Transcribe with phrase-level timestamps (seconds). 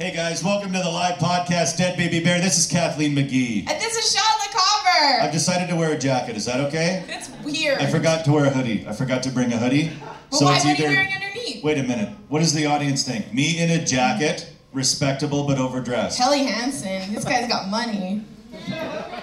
[0.00, 2.40] Hey guys, welcome to the live podcast, Dead Baby Bear.
[2.40, 3.68] This is Kathleen McGee.
[3.68, 6.38] And this is Sean the I've decided to wear a jacket.
[6.38, 7.04] Is that okay?
[7.06, 7.82] It's weird.
[7.82, 8.86] I forgot to wear a hoodie.
[8.88, 9.92] I forgot to bring a hoodie.
[10.32, 11.62] Well, why, what are you wearing underneath?
[11.62, 12.08] Wait a minute.
[12.30, 13.34] What does the audience think?
[13.34, 16.16] Me in a jacket, respectable but overdressed.
[16.16, 17.12] Kelly Hansen.
[17.12, 18.24] This guy's got money.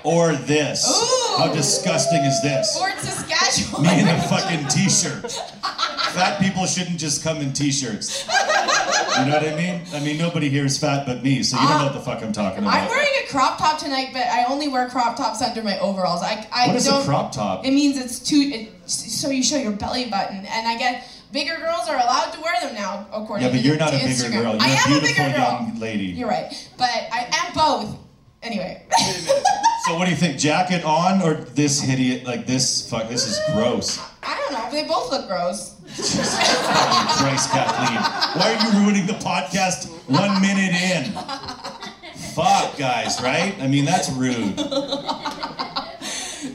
[0.03, 0.87] Or this.
[0.87, 1.37] Ooh.
[1.39, 2.77] How disgusting is this?
[2.77, 3.81] Fort Saskatchewan.
[3.81, 5.31] Me in a fucking t-shirt.
[6.13, 8.27] Fat people shouldn't just come in t-shirts.
[9.19, 9.81] You know what I mean?
[9.93, 12.21] I mean, nobody here is fat but me, so you don't know what the fuck
[12.23, 12.73] I'm talking about.
[12.73, 16.21] I'm wearing a crop top tonight, but I only wear crop tops under my overalls.
[16.23, 17.01] I, I what is don't.
[17.01, 17.65] a crop top?
[17.65, 18.51] It means it's too.
[18.53, 22.41] It, so you show your belly button, and I get bigger girls are allowed to
[22.41, 24.31] wear them now, according to Yeah, but you're not to a bigger Instagram.
[24.43, 24.53] girl.
[24.53, 25.51] You're I a am a beautiful bigger girl.
[25.51, 26.05] young lady.
[26.05, 27.97] You're right, but I am both.
[28.43, 28.85] Anyway.
[29.85, 30.37] So what do you think?
[30.37, 32.25] Jacket on or this idiot?
[32.25, 32.89] Like this?
[32.89, 33.99] Fuck, this is gross.
[34.21, 34.69] I don't know.
[34.71, 35.76] They both look gross.
[35.87, 38.01] Fucking Christ, Kathleen.
[38.41, 41.13] Why are you ruining the podcast one minute in?
[42.33, 43.55] Fuck, guys, right?
[43.59, 44.53] I mean, that's rude.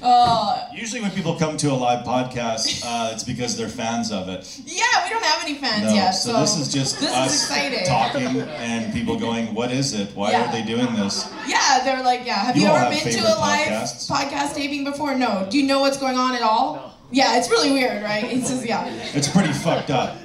[0.05, 4.29] Uh, Usually, when people come to a live podcast, uh, it's because they're fans of
[4.29, 4.61] it.
[4.65, 6.11] yeah, we don't have any fans No, yet.
[6.11, 7.87] so, this is just this is us exciting.
[7.87, 10.11] talking and people going, "What is it?
[10.17, 10.49] Why Yeah.
[10.49, 12.35] are they doing this?" Yeah, they're like, yeah.
[12.35, 14.11] Have You you, ever have been to favorite a live podcasts.
[14.11, 15.15] podcast taping before?
[15.15, 15.47] No.
[15.49, 16.92] Do you know what's going on at all?
[17.13, 18.25] Yeah, it's really weird, right?
[18.25, 18.85] It's just yeah.
[19.15, 20.19] It's pretty fucked up.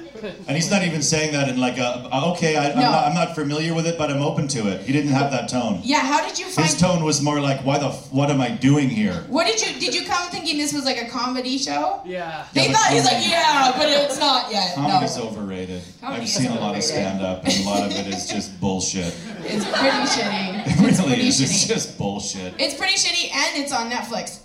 [0.48, 2.56] And he's not even saying that in like a okay.
[2.56, 2.90] I, I'm, No.
[2.90, 4.80] not, I'm not familiar with it, but I'm open to it.
[4.80, 5.80] He didn't have that tone.
[5.84, 6.66] Yeah, how did you find?
[6.66, 7.86] His tone was more like, "Why the?
[7.90, 10.84] f- What am I doing here?" What did you did you come thinking this was
[10.84, 12.00] like a comedy show?
[12.04, 12.46] Yeah.
[12.52, 14.74] They Yeah, thought he's like, yeah, but it's not yet.
[14.74, 15.82] Comedy's no, overrated.
[16.00, 18.26] Comedy I've is seen a lot of stand up, and a lot of it is
[18.28, 19.14] just bullshit.
[19.44, 20.66] it's pretty shitty.
[20.66, 21.40] It really pretty is.
[21.40, 22.54] It's just bullshit.
[22.58, 24.40] It's pretty shitty, and it's on Netflix.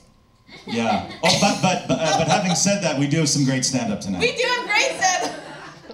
[0.66, 1.10] Yeah.
[1.24, 3.92] Oh, but but but, uh, but having said that, we do have some great stand
[3.92, 4.22] up tonight.
[4.22, 5.40] We do have great set.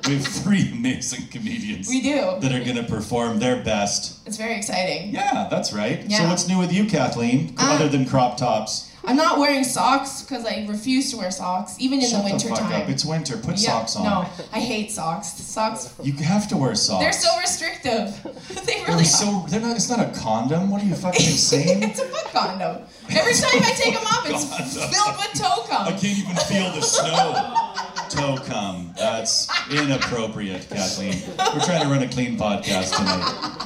[0.08, 1.88] We have three amazing comedians.
[1.90, 2.38] We do.
[2.40, 4.26] That are gonna perform their best.
[4.26, 5.14] It's very exciting.
[5.14, 6.04] Yeah, that's right.
[6.08, 6.20] Yeah.
[6.20, 7.56] So what's new with you, Kathleen?
[7.58, 8.89] Uh, other than crop tops?
[9.06, 12.50] I'm not wearing socks because I refuse to wear socks, even in Shut the winter
[12.50, 12.82] fuck time.
[12.84, 12.90] up.
[12.90, 13.38] It's winter.
[13.38, 14.04] Put yeah, socks on.
[14.04, 15.28] No, I hate socks.
[15.30, 15.94] Socks.
[16.04, 17.04] You have to wear socks.
[17.04, 18.20] They're so restrictive.
[18.66, 19.46] they They're really so.
[19.50, 19.76] They're not.
[19.76, 20.70] It's not a condom.
[20.70, 21.30] What are you fucking are.
[21.30, 21.84] insane?
[21.84, 22.84] it's a foot condom.
[23.10, 24.90] Every time I take them off, it's Condom.
[24.94, 25.88] filled with toe cum.
[25.88, 27.66] I can't even feel the snow.
[28.10, 28.94] Toe cum.
[28.98, 31.16] That's inappropriate, Kathleen.
[31.38, 33.66] We're trying to run a clean podcast tonight.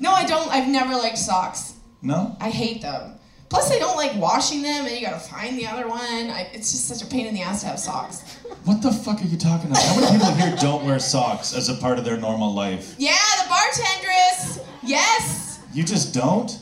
[0.00, 0.48] No, I don't.
[0.50, 1.74] I've never liked socks.
[2.02, 2.36] No?
[2.40, 3.15] I hate them.
[3.48, 6.00] Plus, I don't like washing them, and you gotta find the other one.
[6.00, 8.22] I, it's just such a pain in the ass to have socks.
[8.64, 9.82] What the fuck are you talking about?
[9.82, 12.96] How many people here don't wear socks as a part of their normal life?
[12.98, 13.12] Yeah,
[13.42, 14.64] the bartendress.
[14.82, 15.60] Yes.
[15.72, 16.58] You just don't?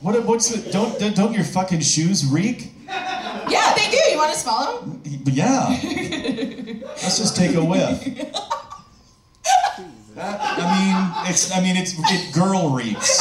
[0.00, 0.22] What?
[0.24, 0.70] What's the?
[0.70, 2.72] Don't don't your fucking shoes reek?
[2.86, 3.96] Yeah, they do.
[4.10, 5.02] You want to smell them?
[5.24, 5.68] Yeah.
[7.02, 8.04] Let's just take a whiff.
[10.14, 11.50] That, I mean, it's.
[11.52, 11.94] I mean, it's.
[11.96, 13.18] It girl reeks.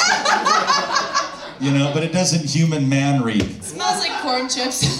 [1.60, 3.42] You know, but it doesn't human man reek.
[3.44, 4.78] It smells like corn chips.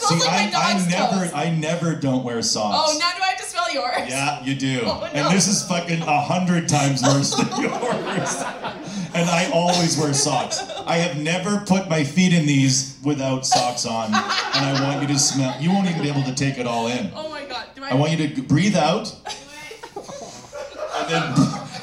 [0.00, 1.32] See, like I, my dog's I never, toes.
[1.34, 2.76] I never don't wear socks.
[2.94, 4.08] Oh, now do I have to smell yours?
[4.08, 4.80] Yeah, you do.
[4.84, 5.06] Oh, no.
[5.06, 8.42] And this is fucking a hundred times worse than yours.
[9.12, 10.60] And I always wear socks.
[10.86, 14.06] I have never put my feet in these without socks on.
[14.06, 15.54] And I want you to smell.
[15.60, 17.10] You won't even be able to take it all in.
[17.14, 17.66] Oh my god.
[17.74, 17.90] Do I?
[17.90, 19.14] I want you to breathe out.
[20.96, 21.34] And then,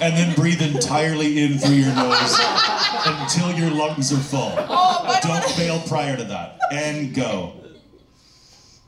[0.02, 2.36] and then breathe entirely in through your nose
[3.06, 4.54] until your lungs are full.
[4.58, 6.60] Oh, Don't fail prior to that.
[6.72, 7.54] And go.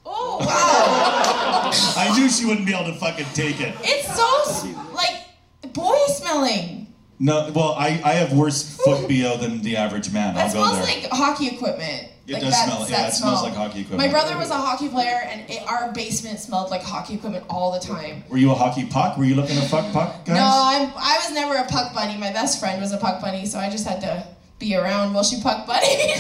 [0.06, 1.72] Oh wow.
[1.98, 3.76] I knew she wouldn't be able to fucking take it.
[3.82, 6.88] it's so like boy smelling.
[7.22, 10.36] No, well, I, I have worse foot BO than the average man.
[10.36, 11.02] That I'll go smells there.
[11.02, 12.08] like hockey equipment.
[12.30, 13.98] It like does that, smell- that yeah, it smells like hockey equipment.
[14.00, 17.72] My brother was a hockey player, and it, our basement smelled like hockey equipment all
[17.72, 18.24] the time.
[18.30, 19.18] Were you a hockey puck?
[19.18, 20.36] Were you looking to fuck puck, guys?
[20.36, 20.92] No, I'm.
[20.96, 22.18] I was never a puck bunny.
[22.18, 24.24] My best friend was a puck bunny, so I just had to
[24.60, 25.88] be around while she puck bunny.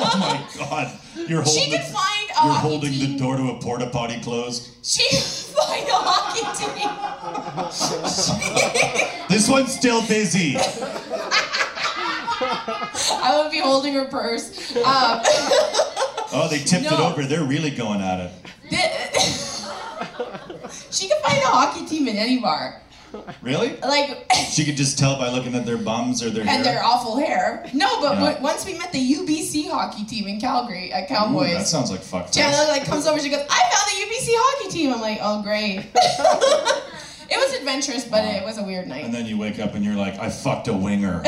[0.00, 0.90] Oh my god.
[1.28, 3.12] You're holding, she could the, find a you're holding team.
[3.12, 4.68] the door to a porta potty closed.
[4.84, 6.88] She could find a hockey team.
[9.28, 10.56] This one's still busy.
[12.40, 14.74] I would be holding her purse.
[14.76, 15.20] Um,
[16.30, 17.24] Oh, they tipped it over.
[17.24, 18.30] They're really going at it.
[20.90, 22.82] she could find a hockey team in any bar.
[23.40, 23.76] Really?
[23.80, 26.62] Like, She could just tell by looking at their bums or their and hair.
[26.64, 27.64] their awful hair.
[27.72, 28.24] No, but Yeah.
[28.26, 31.54] w- once we met the UBC hockey team in Calgary at Ooh, Cowboys.
[31.54, 32.30] that sounds like fuck.
[32.30, 34.92] Jana like comes over, she goes, I found the UBC hockey team.
[34.92, 35.78] I'm like, oh great.
[37.30, 39.02] it was adventurous, but it was a weird night.
[39.06, 41.22] And then you wake up and you're like, I fucked a winger.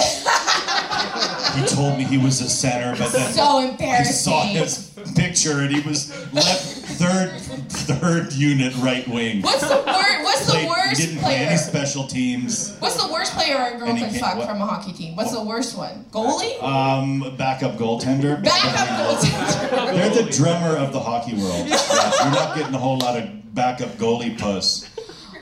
[1.57, 4.15] He told me he was a center, but then So I embarrassing.
[4.15, 6.63] saw his picture and he was left
[7.01, 7.31] third
[7.71, 9.43] third unit right wing.
[9.43, 10.23] What's the word?
[10.23, 11.49] What's the Played worst He didn't play player?
[11.49, 12.77] any special teams.
[12.79, 14.49] What's the worst player a girl And he can't- fuck what?
[14.49, 15.17] from a hockey team?
[15.17, 16.05] What's the worst one?
[16.13, 16.63] Goalie?
[16.63, 18.43] Um, backup goaltender.
[18.43, 19.95] Backup goaltender.
[19.95, 21.67] They're the drummer of the hockey world.
[21.69, 24.87] Yeah, you're not getting a whole lot of backup goalie puss.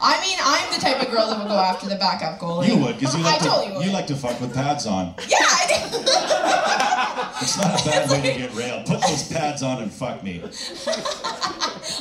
[0.01, 2.69] I mean, I'm the type of girl that would go after the backup goalie.
[2.69, 5.15] You would, because you like I totally to you like to fuck with pads on.
[5.29, 5.99] yeah, I do.
[7.41, 8.87] It's not a bad way to get railed.
[8.87, 10.43] Put those pads on and fuck me.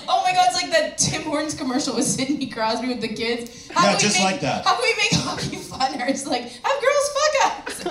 [0.09, 3.69] Oh my god, it's like that Tim Hortons commercial with Sidney Crosby with the kids.
[3.71, 4.65] How Yeah, we just make- like that.
[4.65, 6.09] How can we make hockey funner?
[6.09, 7.83] It's like, have girls fuck us.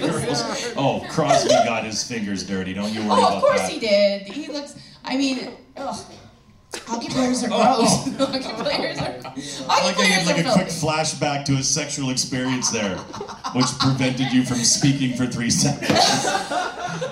[0.00, 0.74] Girls.
[0.76, 2.72] Oh, Crosby got his fingers dirty.
[2.74, 3.36] Don't you worry oh, about that.
[3.36, 3.70] of course that.
[3.70, 4.22] he did.
[4.22, 6.04] He looks, I mean, ugh.
[6.86, 7.56] Hockey players are Oh.
[7.56, 8.10] oh.
[8.10, 8.16] gross.
[8.30, 11.62] hockey players are Hockey I like players had like are a quick flashback to a
[11.62, 12.96] sexual experience there,
[13.54, 16.24] which prevented you from speaking for three seconds.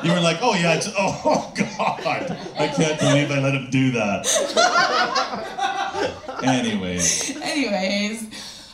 [0.05, 3.69] You were like, oh yeah, it's, oh, oh god, I can't believe I let him
[3.71, 4.27] do that.
[6.43, 8.27] Anyways, Anyways.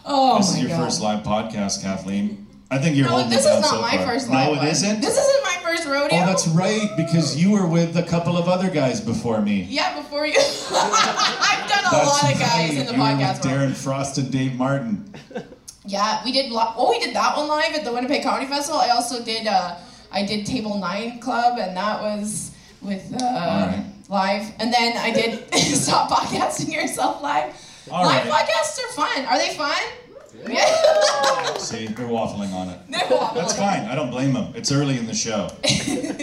[0.04, 0.84] Oh this is your god.
[0.84, 2.46] first live podcast, Kathleen.
[2.74, 4.06] I think you're no, holding this is not so my far.
[4.06, 5.00] first No, it isn't.
[5.00, 6.18] This isn't my first rodeo.
[6.18, 9.62] Oh, that's right, because you were with a couple of other guys before me.
[9.70, 10.34] Yeah, before you.
[10.70, 12.78] I've done a That's lot of guys right.
[12.78, 13.70] in the you were podcast with world.
[13.70, 15.14] Darren Frost and Dave Martin.
[15.86, 16.50] Yeah, we did.
[16.50, 18.80] Lo- oh, we did that one live at the Winnipeg Comedy Festival.
[18.80, 19.46] I also did.
[19.46, 19.76] Uh,
[20.10, 23.84] I did Table Nine Club, and that was with uh, Alright.
[24.08, 24.52] live.
[24.58, 27.54] And then I did Stop Podcasting Yourself live.
[27.90, 28.46] All live right.
[28.48, 29.24] podcasts are fun.
[29.26, 29.76] Are they fun?
[31.58, 32.78] See, they're waffling on it.
[33.34, 33.86] That's fine.
[33.86, 34.52] I don't blame them.
[34.54, 35.48] It's early in the show.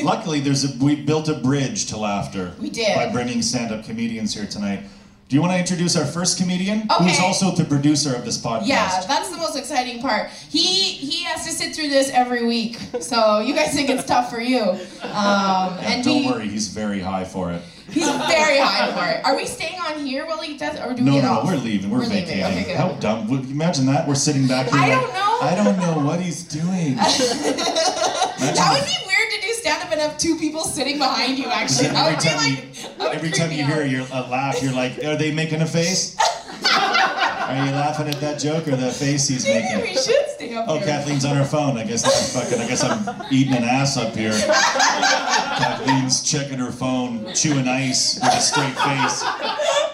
[0.03, 2.53] Luckily, there's a we built a bridge to laughter.
[2.59, 2.95] We did.
[2.95, 4.83] by bringing stand-up comedians here tonight.
[5.31, 8.67] Do you want to introduce our first comedian, who's also the producer of this podcast?
[8.67, 10.29] Yeah, that's the most exciting part.
[10.49, 14.29] He he has to sit through this every week, so you guys think it's tough
[14.29, 14.59] for you.
[14.59, 17.61] Um, Yeah, and don't he, worry, he's very high for it.
[17.89, 19.23] he's very high for it.
[19.23, 21.45] Are we staying on here while he does, or do No, we no, no, off?
[21.45, 21.89] we're leaving.
[21.89, 22.25] We're, We're leaving.
[22.25, 22.43] vacating.
[22.43, 22.75] Okay, good.
[22.75, 23.29] How dumb?
[23.29, 24.05] Would you imagine that?
[24.09, 24.81] We're sitting back here.
[24.81, 25.39] I like, don't know.
[25.43, 26.97] I don't know what he's doing.
[28.41, 29.20] That would be weird
[29.61, 31.45] stand up and have two people sitting behind you.
[31.45, 33.73] Actually, every would be time like you, every time you out.
[33.73, 36.17] hear your a laugh, you're like, are they making a face?
[36.63, 39.81] Are you laughing at that joke or the face he's Maybe making?
[39.81, 40.87] we should stay up Oh, here.
[40.87, 41.77] Kathleen's on her phone.
[41.77, 42.59] I guess that's fucking.
[42.63, 44.31] I guess I'm eating an ass up here.
[45.57, 49.23] Kathleen's checking her phone, chewing ice with a straight face,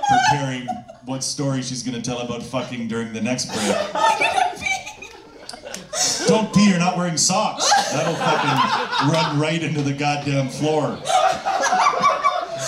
[0.07, 0.67] preparing
[1.05, 3.75] what story she's gonna tell about fucking during the next break.
[6.27, 6.69] Don't pee.
[6.69, 7.69] You're not wearing socks.
[7.91, 10.99] That'll fucking run right into the goddamn floor.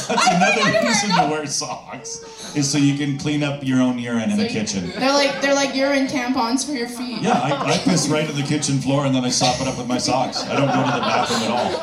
[0.08, 2.24] That's another reason to wear socks,
[2.56, 4.90] is so you can clean up your own urine in the kitchen.
[4.98, 7.22] They're like they're like urine tampons for your feet.
[7.22, 9.78] Yeah, I, I piss right in the kitchen floor and then I sop it up
[9.78, 10.44] with my socks.
[10.44, 11.76] I don't go to the bathroom at all.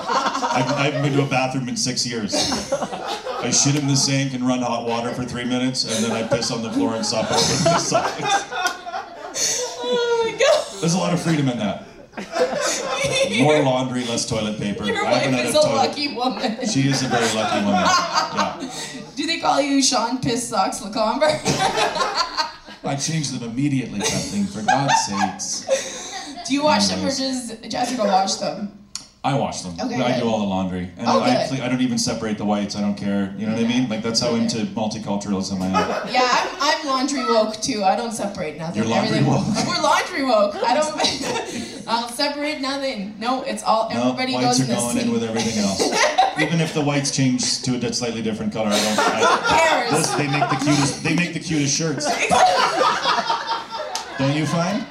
[0.56, 2.34] I've, I haven't been to a bathroom in six years.
[2.72, 6.26] I shit in the sink and run hot water for three minutes and then I
[6.26, 8.75] piss on the floor and sop it up with my socks.
[10.80, 11.84] There's a lot of freedom in that.
[13.40, 14.84] More laundry, less toilet paper.
[14.84, 15.74] Your wife is a toilet.
[15.74, 16.66] lucky woman.
[16.66, 17.84] She is a very lucky woman.
[17.84, 18.70] Yeah.
[19.16, 21.28] Do they call you Sean Piss Socks Lecomber?
[22.84, 25.66] I changed them immediately, something, for God's sakes.
[26.46, 28.75] Do you watch them or does Jessica watch them?
[29.26, 29.74] I wash them.
[29.80, 30.20] Okay, I good.
[30.22, 32.76] do all the laundry, and Oh, I, cle- I don't even separate the whites.
[32.76, 33.34] I don't care.
[33.36, 33.88] You know what I mean?
[33.88, 36.08] Like that's how into multiculturalism I am.
[36.12, 37.82] Yeah, I'm, I'm laundry woke too.
[37.82, 38.76] I don't separate nothing.
[38.82, 39.66] You're laundry Everything- woke.
[39.66, 40.54] We're laundry woke.
[40.56, 41.86] I don't.
[41.88, 43.14] I'll separate nothing.
[43.18, 43.90] No, it's all.
[43.90, 45.82] No, Everybody whites goes are in going in with everything else.
[46.40, 48.98] Even if the whites change to a slightly different color, I don't.
[48.98, 49.90] I, Cares.
[49.90, 51.02] this, they make the cutest.
[51.02, 52.06] They make the cutest shirts.
[54.18, 54.82] Don't you find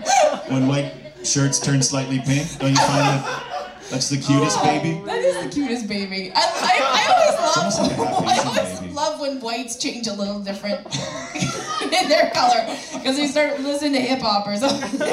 [0.51, 0.91] when white
[1.23, 2.59] shirts turn slightly pink?
[2.59, 3.54] Don't you find that
[3.89, 5.01] that's the cutest Oh, baby?
[5.05, 6.31] That is the cutest baby.
[6.35, 8.27] I, I, I always like love.
[8.27, 8.93] I always baby.
[8.93, 10.85] love when whites change a little different
[11.83, 15.01] in their color because they start listening to hip hop or something.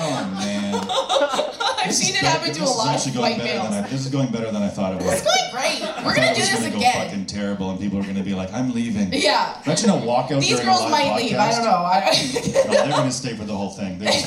[0.00, 0.74] Oh man.
[0.88, 3.74] I've This seen it happen to a lot of white males.
[3.74, 5.12] I, This is going better than I thought it would.
[5.12, 5.80] It's going great.
[6.06, 6.92] We're gonna do was this gonna again.
[6.94, 9.60] Go fucking terrible, and people are gonna be like, "I'm leaving." Yeah.
[9.66, 11.16] Imagine a walkout These during girls a live might podcast.
[11.16, 11.36] leave.
[11.36, 11.70] I don't know.
[11.70, 13.98] I, No, they're gonna stay for the whole thing.
[13.98, 14.12] They're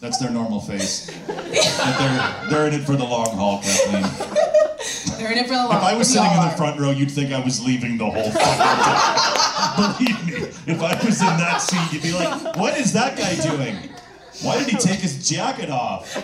[0.00, 1.10] that's their normal face.
[1.26, 1.36] But
[1.98, 4.02] they're they're in it for the long haul, Kathleen.
[5.18, 5.76] they're in it for the long.
[5.76, 8.30] If I was sitting in the front row, you'd think I was leaving the whole
[8.30, 9.96] fucking time.
[9.96, 13.34] Believe me, if I was in that seat, you'd be like, "What is that guy
[13.36, 13.76] doing?
[14.42, 16.16] Why did he take his jacket off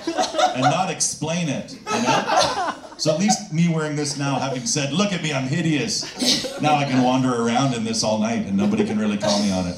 [0.54, 2.74] and not explain it?" You know?
[2.98, 6.60] So at least me wearing this now, having said, look at me, I'm hideous.
[6.60, 9.52] Now I can wander around in this all night and nobody can really call me
[9.52, 9.76] on it.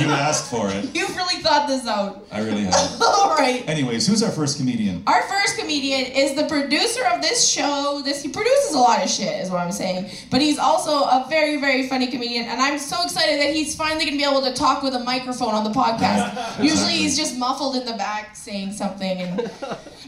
[0.00, 0.88] You asked for it.
[0.94, 2.26] You've really thought this out.
[2.32, 3.02] I really have.
[3.02, 3.62] All right.
[3.68, 5.02] Anyways, who's our first comedian?
[5.06, 8.00] Our first comedian is the producer of this show.
[8.02, 10.10] This he produces a lot of shit, is what I'm saying.
[10.30, 14.06] But he's also a very, very funny comedian, and I'm so excited that he's finally
[14.06, 16.62] gonna be able to talk with a microphone on the podcast.
[16.64, 19.50] Usually he's just muffled in the back saying something, and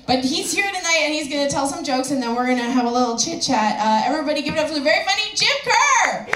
[0.06, 2.86] but he's here tonight and he's gonna tell some jokes, and then we're gonna have
[2.86, 3.78] a little chit chat.
[3.80, 6.26] Uh, everybody, give it up for the very funny Jim Kerr.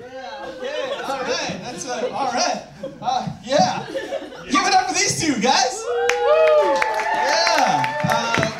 [0.00, 2.62] Yeah, okay, all right, that's uh, all right.
[3.00, 3.86] Uh, yeah,
[4.50, 5.84] give it up for these two guys.
[7.14, 8.50] Yeah, uh,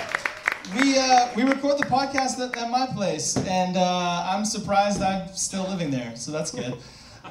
[0.77, 5.29] we uh, we record the podcast at, at my place, and uh, I'm surprised I'm
[5.35, 6.77] still living there, so that's good.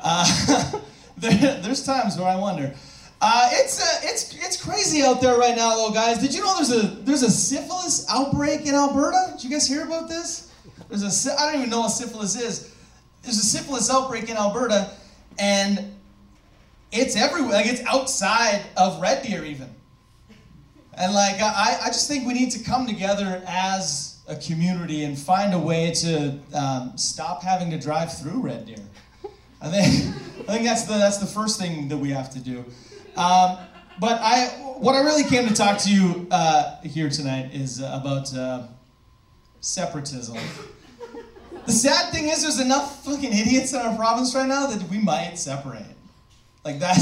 [1.15, 2.73] There, there's times where I wonder.
[3.25, 6.17] Uh, it's uh, it's it's crazy out there right now, though, guys.
[6.17, 9.31] Did you know there's a there's a syphilis outbreak in Alberta?
[9.31, 10.51] Did you guys hear about this?
[10.89, 12.75] There's a I don't even know what syphilis is.
[13.21, 14.91] There's a syphilis outbreak in Alberta,
[15.39, 15.95] and
[16.91, 17.53] it's everywhere.
[17.53, 19.73] Like it's outside of Red Deer, even.
[20.95, 25.17] And like I, I just think we need to come together as a community and
[25.17, 28.83] find a way to um, stop having to drive through Red Deer.
[29.61, 30.13] I think
[30.49, 32.65] I think that's the that's the first thing that we have to do.
[33.15, 33.57] Um,
[33.99, 34.47] but I
[34.79, 38.67] what I really came to talk to you uh, here tonight is about uh,
[39.61, 40.37] separatism.
[41.65, 44.97] The sad thing is, there's enough fucking idiots in our province right now that we
[44.97, 45.85] might separate.
[46.65, 46.99] Like that,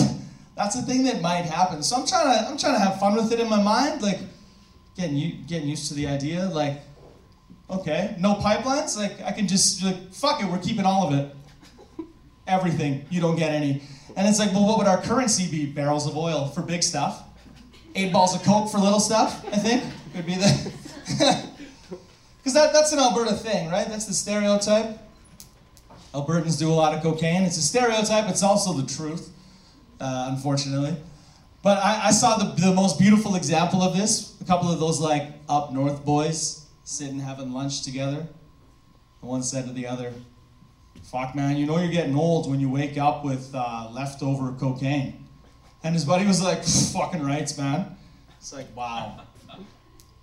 [0.56, 1.82] that's a thing that might happen.
[1.82, 4.20] So I'm trying to, I'm trying to have fun with it in my mind, like
[4.96, 6.46] getting you, getting used to the idea.
[6.46, 6.82] Like,
[7.70, 8.96] okay, no pipelines.
[8.98, 12.06] Like I can just like, fuck it, we're keeping all of it,
[12.46, 13.06] everything.
[13.10, 13.82] You don't get any.
[14.16, 15.66] And it's like, well, what would our currency be?
[15.66, 17.24] Barrels of oil for big stuff,
[17.96, 19.46] eight balls of coke for little stuff.
[19.48, 21.48] I think could be the.
[22.42, 23.88] Because that, that's an Alberta thing, right?
[23.88, 24.98] That's the stereotype.
[26.14, 27.44] Albertans do a lot of cocaine.
[27.44, 29.30] It's a stereotype, it's also the truth,
[30.00, 30.98] uh, unfortunately.
[31.62, 34.42] But I, I saw the, the most beautiful example of this.
[34.42, 38.28] A couple of those, like, up north boys sitting having lunch together.
[39.20, 40.12] One said to the other,
[41.04, 45.26] Fuck, man, you know you're getting old when you wake up with uh, leftover cocaine.
[45.84, 47.98] And his buddy was like, Fucking rights, man.
[48.38, 49.22] It's like, wow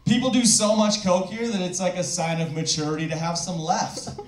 [0.08, 3.38] people do so much coke here that it's like a sign of maturity to have
[3.38, 4.08] some left.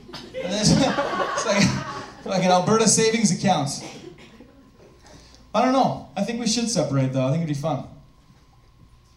[0.42, 3.71] It's like, like an Alberta savings account.
[5.54, 6.09] I don't know.
[6.16, 7.26] I think we should separate though.
[7.26, 7.85] I think it'd be fun.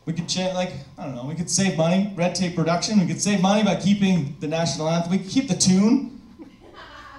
[0.06, 3.00] We could change, like, I don't know, we could save money, red tape production.
[3.00, 5.12] We could save money by keeping the national anthem.
[5.12, 6.13] We could keep the tune,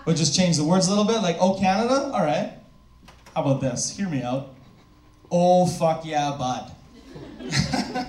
[0.04, 1.23] but just change the words a little bit.
[1.23, 2.11] Like, oh, Canada?
[2.12, 2.52] All right.
[3.34, 3.96] How about this?
[3.96, 4.54] Hear me out.
[5.30, 6.73] Oh, fuck yeah, bud.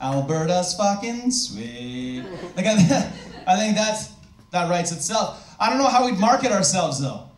[0.00, 2.24] Alberta's fucking sweet.
[2.56, 2.72] Like I,
[3.46, 4.12] I think that's
[4.50, 5.54] that writes itself.
[5.58, 7.28] I don't know how we'd market ourselves though,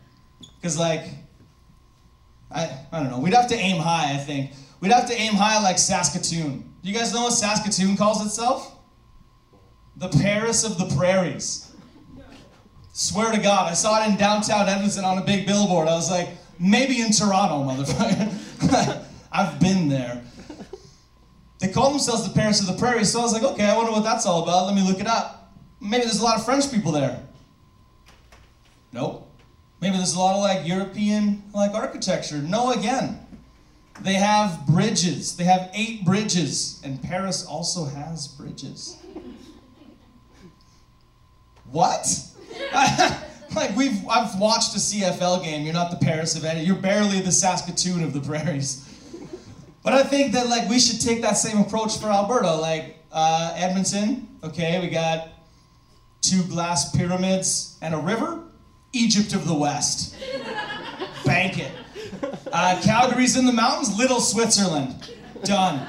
[0.55, 1.05] because like,
[2.51, 3.19] I I don't know.
[3.19, 4.13] We'd have to aim high.
[4.13, 6.69] I think we'd have to aim high like Saskatoon.
[6.81, 8.77] Do you guys know what Saskatoon calls itself?
[9.97, 11.72] The Paris of the Prairies.
[12.93, 15.87] Swear to God, I saw it in downtown Edmonton on a big billboard.
[15.87, 19.03] I was like, maybe in Toronto, motherfucker.
[19.31, 20.23] I've been there.
[21.57, 23.91] They call themselves the Paris of the Prairie, so I was like, okay, I wonder
[23.91, 24.67] what that's all about.
[24.67, 25.53] Let me look it up.
[25.81, 27.19] Maybe there's a lot of French people there.
[28.91, 29.27] Nope.
[29.81, 32.37] Maybe there's a lot of like European like architecture.
[32.37, 33.19] No, again.
[34.01, 35.35] They have bridges.
[35.35, 38.97] They have eight bridges, and Paris also has bridges.
[41.71, 42.07] What?
[43.55, 45.63] like we've I've watched a CFL game.
[45.63, 46.63] You're not the Paris of any.
[46.63, 48.89] You're barely the Saskatoon of the prairies.
[49.83, 52.53] But I think that like we should take that same approach for Alberta.
[52.55, 55.29] Like uh, Edmonton, okay, we got
[56.21, 58.39] two glass pyramids and a river.
[58.93, 60.15] Egypt of the West.
[61.25, 61.71] Bank it.
[62.51, 63.97] Uh, Calgary's in the mountains.
[63.97, 65.11] Little Switzerland.
[65.43, 65.87] Done.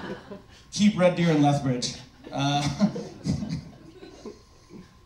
[0.73, 1.97] Keep Red Deer and Lethbridge.
[2.33, 2.66] Uh,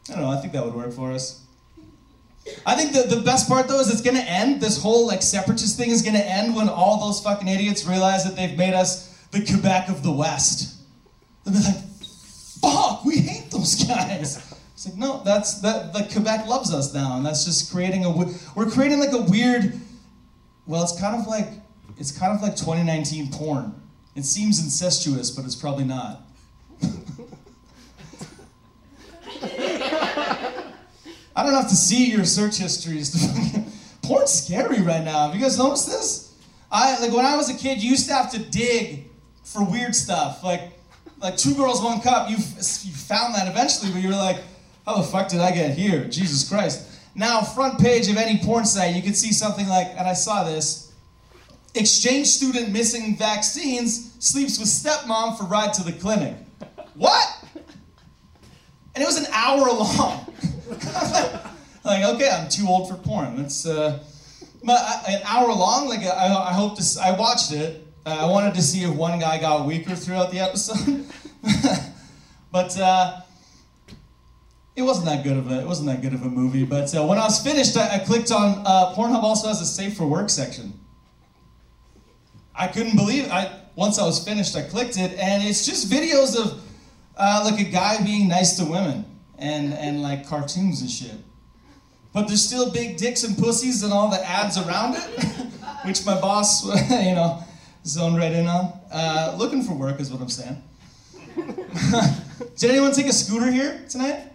[0.09, 0.31] I don't know.
[0.31, 1.45] I think that would work for us.
[2.67, 4.61] I think the, the best part though is it's gonna end.
[4.61, 8.37] This whole like separatist thing is gonna end when all those fucking idiots realize that
[8.37, 10.77] they've made us the Quebec of the West.
[11.45, 11.85] They'll be like,
[12.61, 14.55] fuck, we hate those guys.
[14.73, 18.11] It's like, no, that's that the Quebec loves us now, and that's just creating a
[18.55, 19.81] we're creating like a weird
[20.69, 21.49] well, it's kind of like
[21.97, 23.75] it's kind of like 2019 porn.
[24.15, 26.28] It seems incestuous, but it's probably not.
[31.39, 33.15] I don't have to see your search histories.
[34.03, 35.29] Porn's scary right now.
[35.29, 36.35] Have you guys noticed this?
[36.69, 39.05] I like when I was a kid, you used to have to dig
[39.45, 40.43] for weird stuff.
[40.43, 40.73] Like
[41.21, 42.29] like two girls, one cup.
[42.29, 44.39] You you found that eventually, but you were like,
[44.85, 46.09] how the fuck did I get here?
[46.09, 46.91] Jesus Christ.
[47.15, 50.43] Now, front page of any porn site, you could see something like, and I saw
[50.43, 50.93] this
[51.77, 56.35] exchange student missing vaccines sleeps with stepmom for ride to the clinic.
[56.95, 57.45] What?
[58.97, 60.35] And it was an hour long.
[61.85, 63.37] like, okay, I'm too old for porn.
[63.37, 64.03] That's uh,
[64.63, 65.89] an hour long.
[65.89, 67.01] Like, I, I hope to.
[67.03, 67.87] I watched it.
[68.05, 71.07] Uh, I wanted to see if one guy got weaker throughout the episode,
[72.53, 73.21] but uh,
[74.77, 75.61] it wasn't that good of a.
[75.61, 76.65] It wasn't that good of a movie.
[76.65, 79.23] But uh, when I was finished, I, I clicked on uh, Pornhub.
[79.23, 80.75] Also has a safe for work section.
[82.55, 83.31] I couldn't believe.
[83.31, 86.63] I once I was finished, I clicked it, and it's just videos of
[87.17, 89.07] uh, like a guy being nice to women
[89.39, 91.17] and and like cartoons and shit.
[92.13, 95.03] But there's still big dicks and pussies and all the ads around it,
[95.85, 97.43] which my boss, you know,
[97.85, 98.73] zoned right in on.
[98.91, 100.63] Uh, looking for work is what I'm saying.
[102.57, 104.33] Did anyone take a scooter here tonight?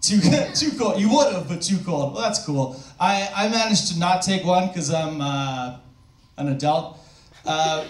[0.00, 0.20] Too
[0.54, 1.00] too cold.
[1.00, 2.14] You would have, but too cold.
[2.14, 2.80] Well, that's cool.
[3.00, 5.78] I, I managed to not take one because I'm uh,
[6.36, 6.98] an adult.
[7.44, 7.84] Uh,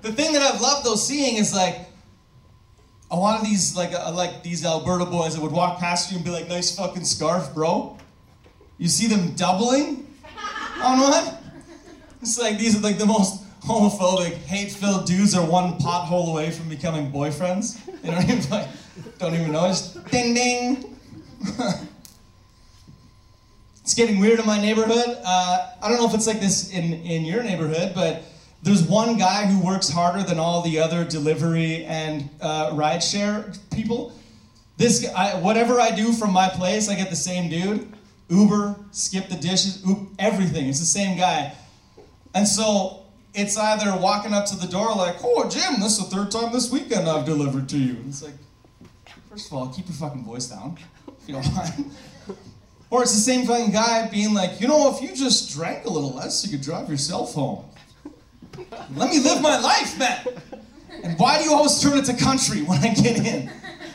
[0.00, 1.91] the thing that I've loved though seeing is like
[3.12, 6.16] a lot of these like uh, like these Alberta boys that would walk past you
[6.16, 7.98] and be like, "Nice fucking scarf, bro."
[8.78, 10.08] You see them doubling
[10.82, 11.34] on one.
[12.22, 16.68] It's like these are like the most homophobic, hate-filled dudes are one pothole away from
[16.68, 17.78] becoming boyfriends.
[18.00, 18.68] They don't even like,
[19.18, 19.66] don't even know.
[19.66, 20.98] It's ding ding.
[23.82, 25.18] it's getting weird in my neighborhood.
[25.24, 28.22] Uh, I don't know if it's like this in in your neighborhood, but
[28.62, 34.12] there's one guy who works harder than all the other delivery and uh, rideshare people.
[34.76, 37.92] This I, whatever I do from my place, I get the same dude.
[38.28, 40.68] Uber, skip the dishes, oop, everything.
[40.68, 41.54] It's the same guy.
[42.34, 43.02] And so
[43.34, 46.52] it's either walking up to the door like, "Oh, Jim, this is the third time
[46.52, 48.34] this weekend I've delivered to you." And it's like,
[49.28, 50.78] first of all, keep your fucking voice down,
[51.08, 51.90] if you don't mind.
[52.90, 55.90] Or it's the same fucking guy being like, you know, if you just drank a
[55.90, 57.64] little less, you could drive yourself home.
[58.94, 60.26] Let me live my life, man.
[61.02, 63.50] And why do you always turn it to country when I get in?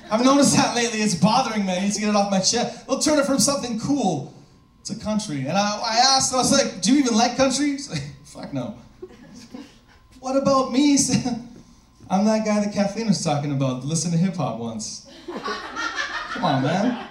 [0.10, 1.00] I've noticed that lately.
[1.00, 1.74] It's bothering me.
[1.74, 2.88] I need to get it off my chest.
[2.88, 4.34] They'll turn it from something cool
[4.86, 5.42] to country.
[5.42, 7.72] And I, I asked, I was like, do you even like country?
[7.72, 8.78] He's like, fuck no.
[10.20, 10.98] What about me?
[12.10, 13.84] I'm that guy that Kathleen was talking about.
[13.86, 15.10] Listen to hip hop once.
[15.28, 17.08] Come on, man.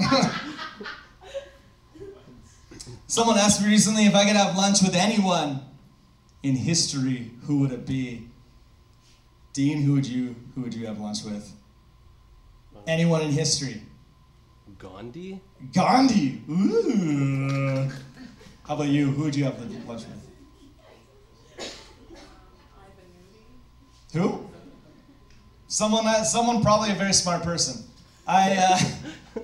[3.06, 5.60] Someone asked me recently if I could have lunch with anyone
[6.42, 8.28] in history, who would it be?
[9.52, 11.52] Dean, who would you who would you have lunch with?
[12.86, 13.82] Anyone in history?
[14.78, 15.40] Gandhi?
[15.72, 16.42] Gandhi.
[16.50, 17.88] Ooh.
[18.66, 19.10] How about you?
[19.10, 20.22] Who would you have lunch with?
[24.14, 24.50] Who?
[25.68, 26.06] Someone.
[26.06, 27.84] Uh, someone probably a very smart person.
[28.26, 28.56] I.
[28.56, 29.40] Uh,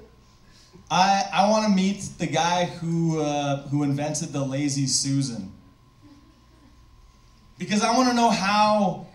[0.90, 5.52] I I want to meet the guy who uh, who invented the lazy Susan
[7.58, 9.06] because I want to know how,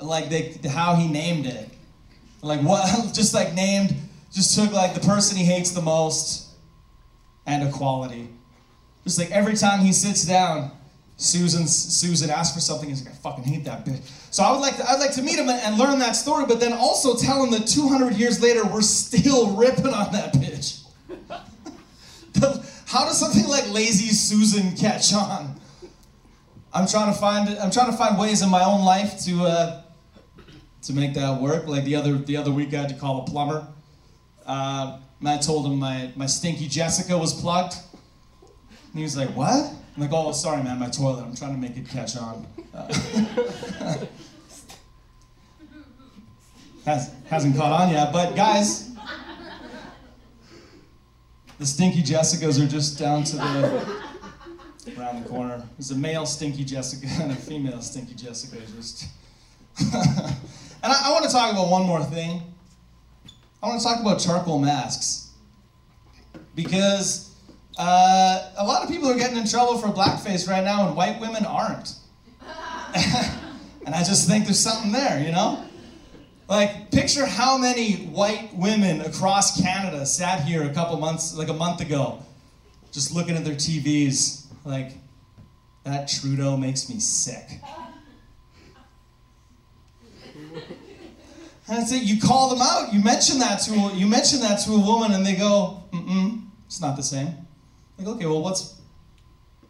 [0.00, 1.68] like they, how he named it,
[2.42, 3.94] like what, just like named,
[4.32, 6.48] just took like the person he hates the most,
[7.46, 8.28] and equality.
[9.04, 10.70] Just like every time he sits down,
[11.16, 12.88] Susan Susan asks for something.
[12.88, 14.02] He's like, I fucking hate that bitch.
[14.30, 16.60] So I would like to, I'd like to meet him and learn that story, but
[16.60, 20.84] then also tell him that 200 years later we're still ripping on that bitch.
[22.86, 25.57] How does something like Lazy Susan catch on?
[26.78, 29.82] I'm trying to find I'm trying to find ways in my own life to uh,
[30.82, 31.66] to make that work.
[31.66, 33.66] Like the other the other week, I had to call a plumber.
[34.46, 37.74] Uh, and I told him my my stinky Jessica was plugged,
[38.30, 41.24] and he was like, "What?" I'm like, "Oh, sorry, man, my toilet.
[41.24, 42.86] I'm trying to make it catch on." Uh,
[46.84, 48.88] has hasn't caught on yet, but guys.
[51.58, 54.07] The stinky Jessicas are just down to the
[54.96, 55.62] around the corner.
[55.76, 58.56] There's a male Stinky Jessica and a female Stinky Jessica.
[58.76, 59.06] Just,
[59.80, 59.92] and
[60.82, 62.42] I, I want to talk about one more thing.
[63.62, 65.30] I want to talk about charcoal masks
[66.54, 67.34] because
[67.78, 71.20] uh, a lot of people are getting in trouble for blackface right now, and white
[71.20, 71.94] women aren't.
[73.86, 75.64] and I just think there's something there, you know.
[76.48, 81.52] Like, picture how many white women across Canada sat here a couple months, like a
[81.52, 82.22] month ago,
[82.90, 84.92] just looking at their TVs like,
[85.84, 87.60] that Trudeau makes me sick.
[91.70, 92.92] And it's like you call them out.
[92.94, 96.46] You mention that to a, you mention that to a woman, and they go, "Mm-mm,
[96.66, 97.34] it's not the same."
[97.98, 98.80] Like, okay, well, what's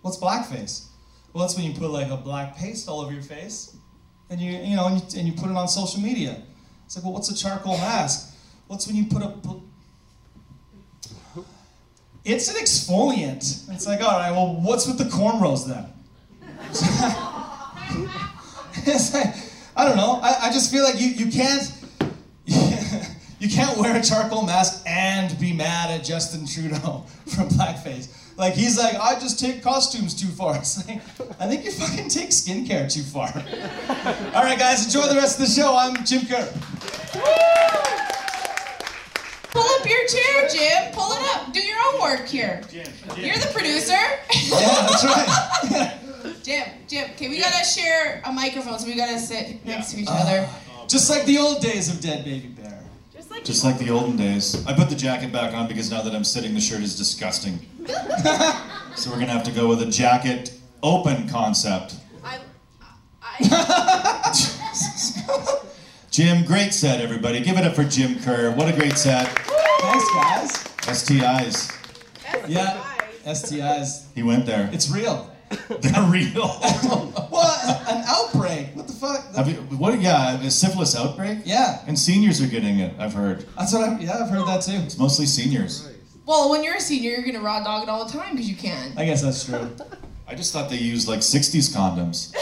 [0.03, 0.87] what's blackface?
[1.33, 3.77] Well, that's when you put like a black paste all over your face.
[4.31, 6.41] and you you know and you, and you put it on social media.
[6.87, 8.35] It's like, well, what's a charcoal mask?
[8.69, 9.29] What's when you put a
[12.29, 13.71] it's an exfoliant.
[13.73, 15.87] It's like, all right, well, what's with the cornrows then?
[18.87, 19.35] it's like,
[19.75, 20.21] I don't know.
[20.23, 21.73] I, I just feel like you, you can't
[23.39, 28.15] you can't wear a charcoal mask and be mad at Justin Trudeau for blackface.
[28.37, 30.57] Like he's like, I just take costumes too far.
[30.57, 31.01] It's like,
[31.41, 33.33] I think you fucking take skincare too far.
[34.35, 35.77] All right, guys, enjoy the rest of the show.
[35.77, 36.53] I'm Jim Kerr.
[39.79, 40.93] Pull up your chair, Jim.
[40.93, 41.53] Pull it up.
[41.53, 42.61] Do your own work here.
[42.69, 42.87] Jim,
[43.17, 43.93] You're the producer.
[43.93, 45.99] Yeah, that's right.
[46.43, 50.09] Jim, Jim, okay, we gotta share a microphone, so we gotta sit next to each
[50.11, 50.49] other.
[50.51, 52.83] Uh, just like the old days of Dead Baby Bear.
[53.15, 54.67] Just like Just like the olden days.
[54.67, 57.61] I put the jacket back on because now that I'm sitting, the shirt is disgusting.
[58.97, 61.95] so we're gonna have to go with a jacket open concept.
[62.25, 62.41] I,
[63.23, 64.35] I,
[66.11, 67.41] Jim, great set, everybody.
[67.41, 68.51] Give it up for Jim Kerr.
[68.51, 69.29] What a great set.
[69.81, 70.51] Thanks, guys.
[70.99, 71.75] STIs.
[72.49, 72.83] Yeah,
[73.27, 74.07] STIs.
[74.15, 74.69] He went there.
[74.73, 75.31] It's real.
[75.81, 76.49] They're real.
[77.29, 77.89] What?
[77.89, 78.75] An outbreak?
[78.75, 79.35] What the fuck?
[79.37, 80.01] Have you, what?
[80.01, 81.41] Yeah, a syphilis outbreak.
[81.45, 82.93] Yeah, And seniors are getting it.
[82.99, 83.47] I've heard.
[83.57, 84.01] that's what I'm.
[84.01, 84.73] Yeah, I've heard that too.
[84.73, 85.89] It's mostly seniors.
[86.27, 88.57] well, when you're a senior, you're gonna raw dog it all the time because you
[88.57, 88.93] can.
[88.97, 89.71] I guess that's true.
[90.27, 92.35] I just thought they used like '60s condoms,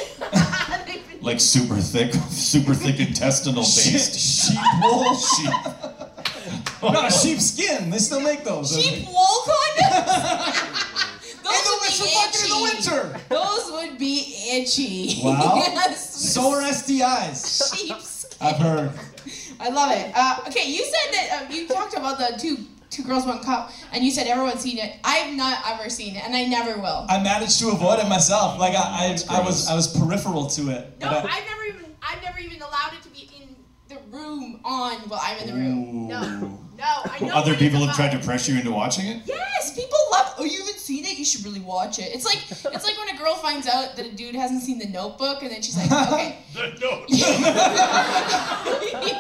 [1.23, 4.19] like super thick, super thick intestinal based.
[4.19, 5.15] sheep wool.
[5.15, 5.55] Sheep.
[6.83, 7.91] No, sheep skin.
[7.91, 8.81] They still make those.
[8.81, 11.03] Sheep wool condoms.
[11.47, 13.21] Those the, would it's be for fucking in the winter.
[13.29, 15.21] Those would be itchy.
[15.23, 15.55] Wow.
[15.57, 16.15] yes.
[16.33, 17.75] So are STIs.
[17.77, 18.27] sheep's.
[18.41, 18.91] I've heard.
[19.61, 20.13] I love it.
[20.15, 22.59] Uh, okay, you said that uh, you talked about the two
[22.91, 24.97] two girls one cup, and you said everyone's seen it.
[25.05, 27.07] I've not ever seen it, and I never will.
[27.09, 28.59] I managed to avoid it myself.
[28.59, 29.69] Like I, I, I was.
[29.69, 30.99] I was peripheral to it.
[31.01, 33.55] No, But I- I've never even I've never even allowed it to be in
[33.89, 36.09] the room on while I'm in the room.
[36.09, 36.59] No, no, I know.
[37.33, 39.23] Other people have tried to pressure you into watching it.
[39.25, 40.35] Yes, people love.
[40.39, 41.17] Oh, you haven't seen it?
[41.19, 42.15] You should really watch it.
[42.15, 44.87] It's like it's like when a girl finds out that a dude hasn't seen The
[44.87, 46.39] Notebook, and then she's like, okay,
[46.81, 47.05] no.
[47.09, 47.27] you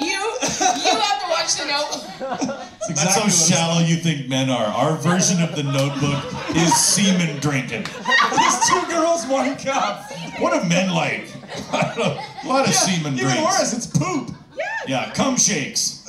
[0.06, 2.60] you have to watch The Notebook.
[2.88, 4.66] It's That's exactly how shallow you think men are.
[4.66, 6.22] Our version of the Notebook
[6.56, 7.86] is semen drinking.
[7.88, 10.10] It's two girls, one cup.
[10.38, 11.28] What are men like?
[11.72, 13.42] a lot of semen Even drinks.
[13.42, 14.30] worse, it's poop.
[14.56, 14.64] Yeah,
[15.06, 16.04] yeah, cum shakes.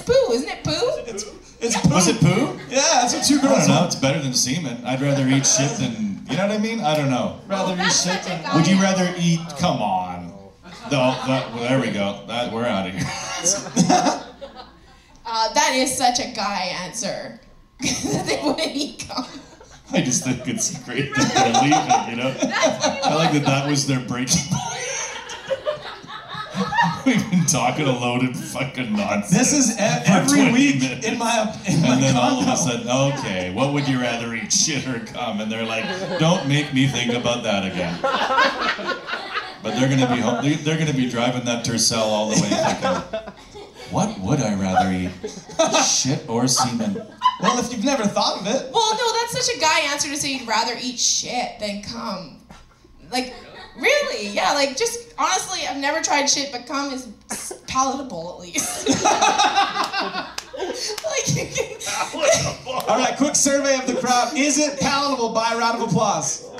[0.00, 0.26] It's not semen.
[0.26, 0.64] It's poo, isn't it?
[0.64, 1.12] Poo.
[1.14, 1.24] It's,
[1.60, 1.92] it's poop.
[1.92, 2.58] Was it poo?
[2.68, 3.84] Yeah, that's what two I don't know.
[3.84, 4.84] It's better than semen.
[4.84, 6.24] I'd rather eat shit than.
[6.30, 6.80] You know what I mean?
[6.80, 7.40] I don't know.
[7.48, 8.42] Rather be that's shit such a than.
[8.42, 8.56] guy.
[8.56, 9.40] Would you rather eat?
[9.58, 10.28] Come on.
[10.90, 12.24] No, that, well, there we go.
[12.26, 14.26] That we're out of here.
[15.32, 17.38] Uh, that is such a guy answer.
[17.80, 19.24] they wouldn't eat cum.
[19.92, 22.10] I just think it's great that they're leaving.
[22.10, 22.36] You know.
[23.04, 24.89] I like that that was their breaking point.
[27.06, 29.30] We've been talking a loaded fucking nonsense.
[29.30, 31.06] This is e- every week minutes.
[31.06, 34.34] in my in my And then all of a sudden, okay, what would you rather
[34.34, 35.40] eat, shit or cum?
[35.40, 35.84] And they're like,
[36.18, 37.98] don't make me think about that again.
[39.62, 42.48] But they're gonna be home, they're- they're gonna be driving that Tercel all the way
[42.48, 43.32] thinking,
[43.90, 45.10] what would I rather eat,
[45.84, 46.94] shit or semen?
[47.40, 50.16] Well, if you've never thought of it, Well, no, that's such a guy answer to
[50.16, 52.38] say you'd rather eat shit than cum.
[53.12, 53.34] Like,
[53.76, 54.28] really?
[54.28, 57.08] Yeah, like, just honestly, I've never tried shit, but cum is
[57.66, 58.88] palatable at least.
[60.60, 61.76] like, you can.
[62.88, 63.16] all right.
[63.16, 65.30] Quick survey of the crowd: Is it palatable?
[65.30, 66.50] By a round of applause.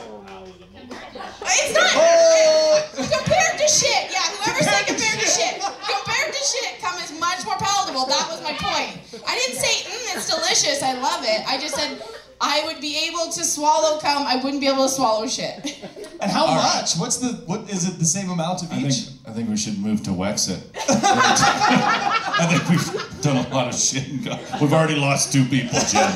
[1.43, 1.91] It's not.
[1.95, 2.83] Oh!
[2.95, 5.61] Compared to shit, yeah, whoever said compared to shit.
[5.61, 8.07] Compared to shit, cum is much more palatable.
[8.07, 9.01] That was my point.
[9.27, 11.43] I didn't say, mm, it's delicious, I love it.
[11.49, 12.03] I just said,
[12.43, 15.79] I would be able to swallow cum, I wouldn't be able to swallow shit.
[16.23, 16.81] And how All right.
[16.83, 16.97] much?
[16.97, 17.71] What's the what?
[17.71, 19.09] Is it the same amount of I think each?
[19.27, 20.61] I think we should move to Wexit.
[20.77, 24.07] I think we've done a lot of shit.
[24.09, 26.11] And go- we've already lost two people, Jim.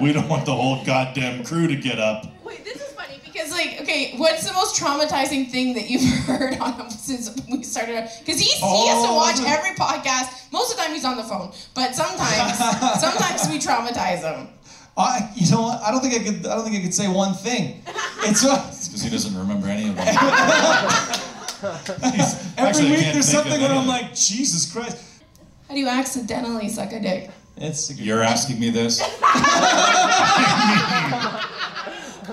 [0.00, 2.26] We don't want the whole goddamn crew to get up.
[2.42, 6.58] Wait, this is funny because, like, okay, what's the most traumatizing thing that you've heard
[6.58, 8.08] on him since we started?
[8.18, 10.50] Because he, he has to Oh, watch every podcast.
[10.52, 12.58] Most of the time he's on the phone, but sometimes,
[13.00, 14.48] sometimes we traumatize him.
[15.00, 15.80] I, you know what?
[15.82, 16.46] I don't think I could.
[16.46, 17.82] I don't think I could say one thing.
[18.22, 20.06] It's uh, Because he doesn't remember any of them.
[22.56, 24.96] Every week there's something where I'm like, Jesus Christ.
[25.68, 27.30] How do you accidentally suck a dick?
[27.56, 29.00] It's a good You're asking me this?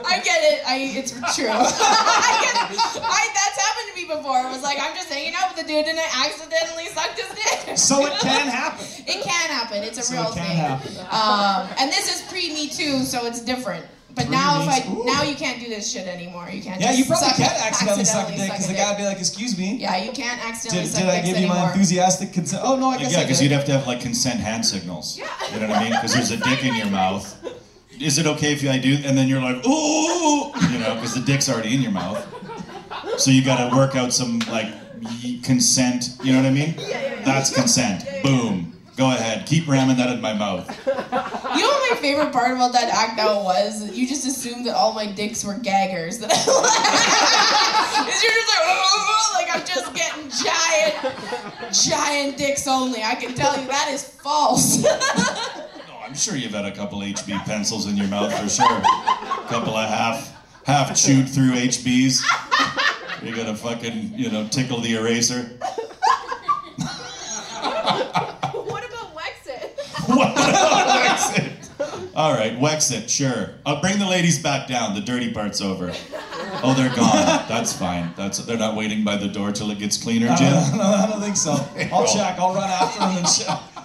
[0.06, 0.62] I get it.
[0.66, 1.50] I it's true.
[1.50, 2.80] I get it.
[3.02, 3.47] I, that's
[3.78, 4.40] happened to me before.
[4.40, 7.30] It was like I'm just hanging out with a dude and I accidentally sucked his
[7.36, 7.78] dick.
[7.78, 8.86] So it can happen.
[9.08, 9.84] It can happen.
[9.84, 10.58] It's a So real it can thing.
[10.58, 10.98] happen.
[11.12, 13.86] Um, and this is pre Me Too, so it's different.
[14.16, 14.90] But Three now if I.
[14.92, 15.06] Ooh.
[15.06, 16.50] now you can't do this shit anymore.
[16.52, 16.82] You can't.
[16.82, 18.82] Yeah, just you probably suck- can accidentally suck a dick because the dick.
[18.82, 21.38] guy would be like, "Excuse me, Yeah, you can't accidentally did, suck did I give
[21.38, 24.02] you my enthusiastic consent?" Oh no, I guess Yeah, because you'd have to have like
[24.02, 25.20] consent hand signals.
[25.20, 25.28] Yeah.
[25.54, 25.92] You know what I mean?
[25.94, 27.26] Because there's a dick in your mouth.
[28.00, 28.98] Is it okay if I do?
[29.06, 32.18] And then you're like, ooh, you know, because the dick's already in your mouth.
[33.18, 34.68] So you got to work out some like
[35.24, 36.18] y- consent.
[36.24, 36.76] You know what I mean?
[36.78, 37.22] Yeah.
[37.24, 38.06] That's consent.
[38.24, 38.74] Boom.
[38.96, 39.46] Go ahead.
[39.46, 40.68] Keep ramming that in my mouth.
[40.88, 43.92] You know what my favorite part about that act now was?
[43.96, 46.18] You just assumed that all my dicks were gaggers.
[46.18, 46.30] That
[48.08, 53.04] you're just like, "Oh," like I'm just getting giant, giant dicks only.
[53.04, 54.84] I can tell you that is false.
[55.88, 58.78] No, I'm sure you've had a couple HB pencils in your mouth for sure.
[58.78, 60.34] A couple of half
[60.68, 62.22] half chewed through HBs.
[63.24, 65.44] You're gonna fucking you know tickle the eraser.
[68.54, 69.72] what about Wexit?
[70.08, 70.36] What?
[70.36, 71.54] Wexit.
[72.16, 73.52] All right, Wexit, sure.
[73.66, 74.94] I'll bring the ladies back down.
[74.94, 75.92] The dirty part's over.
[76.64, 77.46] Oh, they're gone.
[77.48, 78.12] That's fine.
[78.18, 80.52] That's they're not waiting by the door till it gets cleaner, Jim.
[80.78, 81.52] no, I don't think so.
[81.92, 82.38] I'll check.
[82.40, 83.77] I'll run after them and check.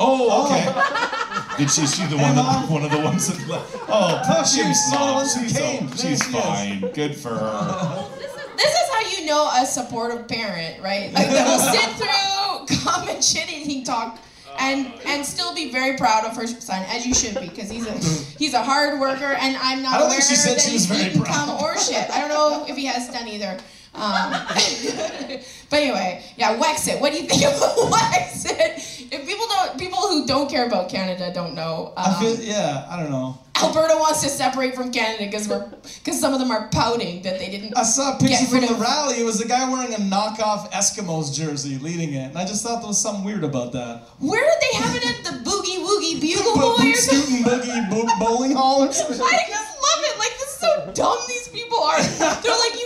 [0.00, 0.64] Oh, okay.
[0.68, 1.54] Oh.
[1.58, 1.82] Did she?
[1.82, 2.34] Is she the one?
[2.34, 3.76] That, one of the ones that left?
[3.88, 5.44] Oh, oh No, she Jim's was one of the mom.
[5.48, 5.86] She's, came.
[5.86, 6.22] oh, she's she is.
[6.24, 6.80] fine.
[6.92, 8.08] Good for her.
[8.18, 11.12] This is, this is how you know a supportive parent, right?
[11.12, 14.18] Like that will sit through common shit eating talk
[14.58, 17.86] and and still be very proud of her son, as you should be, because he's
[17.86, 17.92] a
[18.38, 20.70] he's a hard worker, and I'm not I don't aware think she said that she
[20.72, 21.34] he's was very eaten proud.
[21.48, 22.10] cum or shit.
[22.10, 23.58] I don't know if he has done either.
[23.94, 24.32] Um,
[25.70, 27.00] but anyway, yeah, Wexit.
[27.00, 29.10] What do you think about Wexit?
[29.12, 31.92] If people don't, people who don't care about Canada don't know.
[31.96, 33.38] Um, I feel, yeah, I don't know.
[33.62, 35.64] Alberta wants to separate from Canada because we're
[36.02, 37.78] because some of them are pouting that they didn't.
[37.78, 39.20] I saw a picture from the rally.
[39.20, 42.80] It was a guy wearing a knockoff Eskimos jersey leading it, and I just thought
[42.80, 44.02] there was something weird about that.
[44.18, 47.44] Where did they have it at the Boogie Woogie Bugle Bo- Boy or something?
[47.44, 49.20] boogie bowling hall or something.
[49.22, 50.18] I just love it.
[50.18, 51.18] Like this is so dumb.
[51.28, 52.02] These people are.
[52.02, 52.83] They're like you guys are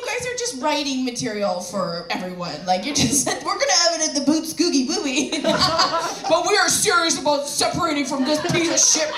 [0.59, 2.55] just writing material for everyone.
[2.66, 5.42] Like you're just we're gonna have it at the boots Scoogie Boogie,
[6.29, 9.14] but we are serious about separating from this piece of shit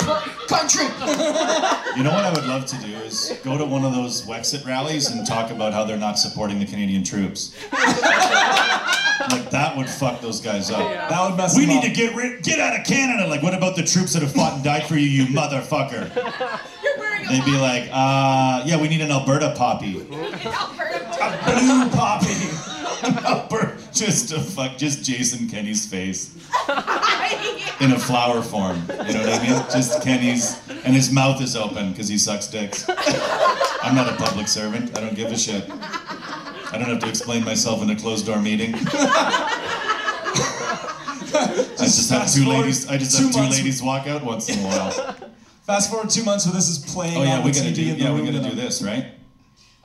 [0.48, 0.86] country.
[1.96, 4.64] You know what I would love to do is go to one of those Wexit
[4.64, 7.52] rallies and talk about how they're not supporting the Canadian troops.
[7.72, 10.78] like that would fuck those guys up.
[10.78, 11.84] That would mess We him need up.
[11.84, 13.26] to get rid, get out of Canada.
[13.26, 16.08] Like, what about the troops that have fought and died for you, you motherfucker?
[17.30, 20.00] You're wearing a They'd be like, uh, yeah, we need an Alberta poppy.
[20.00, 21.40] Alberta.
[21.46, 22.50] blue poppy.
[23.26, 26.34] Alberta, just to fuck, just Jason Kenney's face
[27.80, 28.76] in a flower form.
[28.88, 29.62] You know what I mean?
[29.72, 32.84] Just Kenney's, and his mouth is open because he sucks dicks.
[33.82, 34.96] I'm not a public servant.
[34.98, 35.64] I don't give a shit.
[35.70, 38.74] I don't have to explain myself in a closed door meeting.
[41.32, 42.86] I just have two ladies.
[42.88, 45.16] I just two have two ladies walk out once in a while.
[45.70, 47.74] Fast forward two months where this is playing Oh yeah, on we the gotta TV
[47.76, 47.82] do.
[47.92, 49.06] in Yeah, we room gotta do this, right?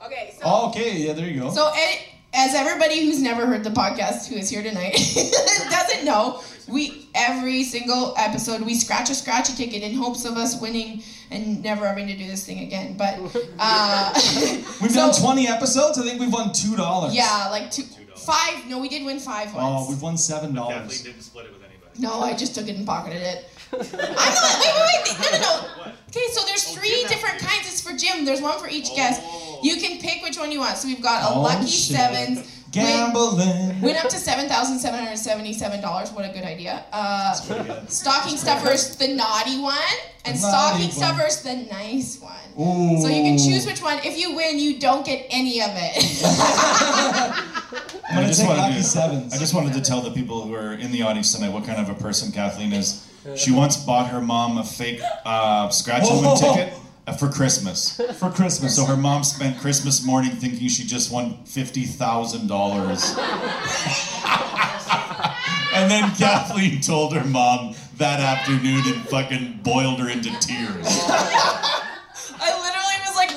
[0.04, 0.42] Okay, so.
[0.44, 1.50] Oh, okay, yeah, there you go.
[1.52, 1.72] So,
[2.34, 4.94] as everybody who's never heard the podcast who is here tonight
[5.70, 10.36] doesn't know, we every single episode we scratch a scratch a ticket in hopes of
[10.36, 12.96] us winning and never having to do this thing again.
[12.96, 13.20] But
[13.60, 14.12] uh,
[14.82, 15.98] we've so- done 20 episodes.
[16.00, 17.14] I think we've won two dollars.
[17.14, 17.84] Yeah, like two,
[18.16, 18.66] five.
[18.66, 19.86] No, we did win five once.
[19.86, 21.02] Oh, we've won seven Kathleen dollars.
[21.02, 22.00] didn't split it with anybody.
[22.00, 23.44] No, I just took it and pocketed it.
[23.72, 24.60] I'm not.
[24.60, 25.18] Wait, wait, wait.
[25.20, 25.92] No, no, no.
[26.08, 27.66] Okay, so there's three different kinds.
[27.66, 28.24] It's for Jim.
[28.24, 29.22] There's one for each guest.
[29.62, 30.76] You can pick which one you want.
[30.78, 31.96] So we've got a Oh, lucky shit.
[31.96, 32.38] sevens.
[32.74, 33.80] Win, Gambling.
[33.80, 36.10] win up to seven thousand seven hundred seventy-seven dollars.
[36.12, 36.84] What a good idea.
[36.92, 37.90] Uh, good.
[37.90, 39.78] stocking stuffers, the naughty one,
[40.26, 40.90] and The stocking one.
[40.90, 42.34] stuffers, the nice one.
[42.60, 43.00] Ooh.
[43.00, 43.98] So you can choose which one.
[44.04, 46.22] If you win, you don't get any of it.
[48.10, 49.32] I'm gonna just take wanted lucky to, sevens.
[49.34, 51.80] I just wanted to tell the people who are in the audience tonight what kind
[51.80, 53.08] of a person Kathleen is.
[53.34, 56.54] She once bought her mom a fake uh, scratch and win Whoa.
[56.54, 56.74] ticket
[57.06, 57.96] uh, for Christmas.
[58.18, 58.76] for Christmas.
[58.76, 63.14] So her mom spent Christmas morning thinking she just won fifty thousand dollars.
[65.74, 70.86] and then Kathleen told her mom that afternoon and fucking boiled her into tears.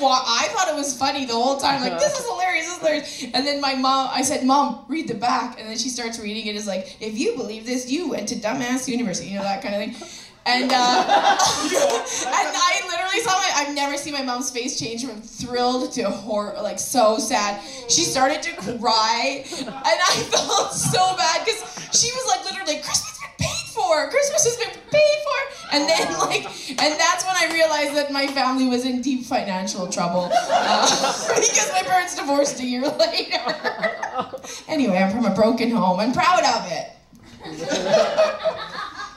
[0.00, 1.80] like, "Well, I thought it was funny the whole time.
[1.80, 5.08] Like, this is hilarious, this is hilarious." And then my mom, I said, "Mom, read
[5.08, 6.56] the back." And then she starts reading it.
[6.56, 9.74] Is like, "If you believe this, you went to dumbass university." You know that kind
[9.74, 10.18] of thing.
[10.46, 13.50] And uh, and I literally saw my.
[13.56, 17.62] I've never seen my mom's face change from thrilled to horror, like so sad.
[17.88, 21.60] She started to cry, and I felt so bad because
[21.92, 23.19] she was like literally, "Christmas has been paid
[23.70, 24.08] for.
[24.10, 28.26] Christmas has been paid for." And then like, and that's when I realized that my
[28.26, 33.54] family was in deep financial trouble uh, because my parents divorced a year later.
[34.68, 36.00] anyway, I'm from a broken home.
[36.00, 36.86] I'm proud of it.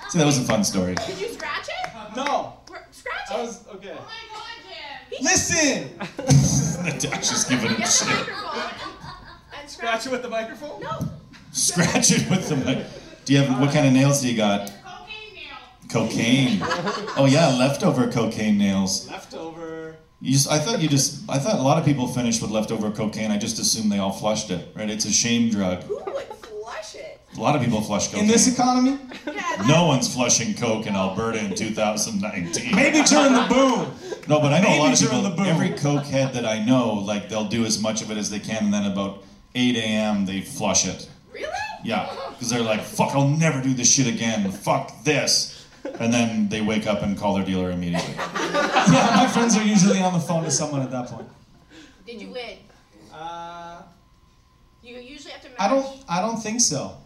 [0.09, 0.95] So that was a fun story.
[0.95, 2.15] Did you scratch it?
[2.15, 2.53] no.
[2.91, 3.41] Scratch I it.
[3.41, 3.95] was okay.
[3.97, 5.23] Oh my God.
[5.23, 5.89] Listen!
[6.85, 8.29] Natasha's giving him shit.
[9.59, 10.81] And Scratch it with the microphone?
[10.81, 10.99] No.
[11.51, 12.85] Scratch it with the mic.
[13.25, 14.71] Do you have what kind of nails do you got?
[15.89, 16.59] Cocaine.
[16.59, 16.61] Nails.
[16.61, 17.09] Cocaine.
[17.15, 19.07] Oh yeah, leftover cocaine nails.
[19.09, 19.95] Leftover.
[20.19, 22.89] You just, I thought you just, I thought a lot of people finished with leftover
[22.91, 23.29] cocaine.
[23.29, 24.89] I just assumed they all flushed it, right?
[24.89, 25.83] It's a shame drug.
[25.83, 27.19] Who would flush it?
[27.37, 28.21] A lot of people flush cocaine.
[28.23, 28.97] In this economy?
[29.67, 32.75] No one's flushing coke in Alberta in 2019.
[32.75, 33.93] Maybe during the boom.
[34.27, 35.29] No, but I know Maybe a lot of during people.
[35.29, 35.45] the boom.
[35.45, 38.39] Every coke head that I know, like they'll do as much of it as they
[38.39, 39.23] can, and then about
[39.55, 40.25] 8 a.m.
[40.25, 41.07] they flush it.
[41.31, 41.47] Really?
[41.83, 44.49] Yeah, because they're like, "Fuck, I'll never do this shit again.
[44.51, 45.65] Fuck this,"
[45.99, 48.15] and then they wake up and call their dealer immediately.
[48.85, 51.25] Yeah, my friends are usually on the phone to someone at that point.
[52.05, 52.57] Did you win?
[53.13, 53.81] Uh,
[54.83, 55.57] You usually have to match.
[55.59, 55.87] I don't.
[56.09, 56.97] I don't think so.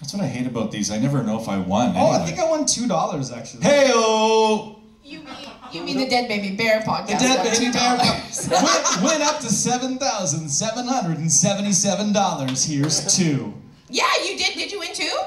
[0.00, 0.90] That's what I hate about these.
[0.90, 1.94] I never know if I won.
[1.96, 3.64] Oh, I think I won two dollars actually.
[3.64, 4.78] Hey, oh!
[5.04, 7.06] You mean you mean the Dead Baby Bear podcast?
[7.06, 9.00] The dead baby bear $2.
[9.02, 12.64] went, went up to seven thousand seven hundred and seventy-seven dollars.
[12.64, 13.54] Here's two.
[13.92, 14.54] Yeah, you did.
[14.54, 15.18] Did you win too?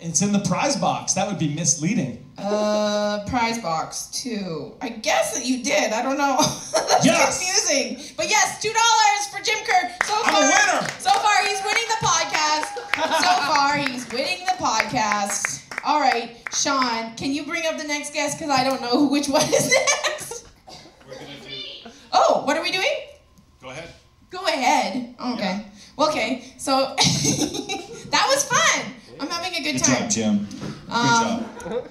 [0.00, 1.14] It's in the prize box.
[1.14, 2.24] That would be misleading.
[2.38, 4.76] Uh, prize box two.
[4.80, 5.92] I guess that you did.
[5.92, 6.36] I don't know.
[6.72, 7.38] That's Yes!
[7.38, 8.14] confusing.
[8.16, 9.90] But yes, two dollars for Jim Kerr.
[10.06, 10.88] So I'm far, a winner!
[11.00, 12.74] So far, he's winning the podcast.
[13.20, 15.64] so far, he's winning the podcast.
[15.84, 18.38] All right, Sean, can you bring up the next guest?
[18.38, 19.74] Because I don't know who, which one is
[20.06, 20.46] next.
[21.08, 21.90] We're gonna do.
[22.12, 22.86] Oh, what are we doing?
[23.60, 23.88] Go ahead.
[24.30, 25.16] Go ahead.
[25.20, 25.66] Okay.
[25.98, 26.44] Well, okay.
[26.58, 26.94] So
[28.10, 28.92] that was fun.
[29.20, 30.02] I'm having a good Good time.
[30.02, 30.46] job, Jim.
[30.86, 31.88] Good Um, job.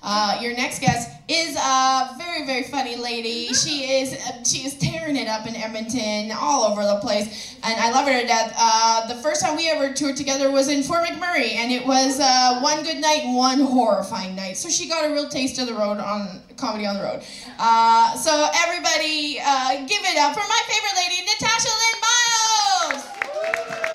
[0.00, 3.52] Uh, your next guest is a very, very funny lady.
[3.52, 4.16] She is
[4.48, 8.18] she is tearing it up in Edmonton, all over the place, and I love her
[8.20, 8.54] to death.
[8.56, 12.20] Uh, the first time we ever toured together was in Fort McMurray, and it was
[12.20, 14.56] uh, one good night and one horrifying night.
[14.56, 17.22] So she got a real taste of the road on comedy on the road.
[17.58, 23.04] Uh, so everybody, uh, give it up for my favorite lady, Natasha Lyn Myles.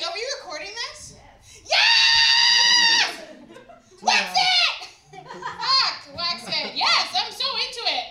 [0.03, 1.15] Are we recording this?
[1.65, 3.21] Yes!
[4.13, 5.25] Wax it!
[5.25, 6.75] Fuck, wax it.
[6.75, 8.05] Yes, I'm so into it.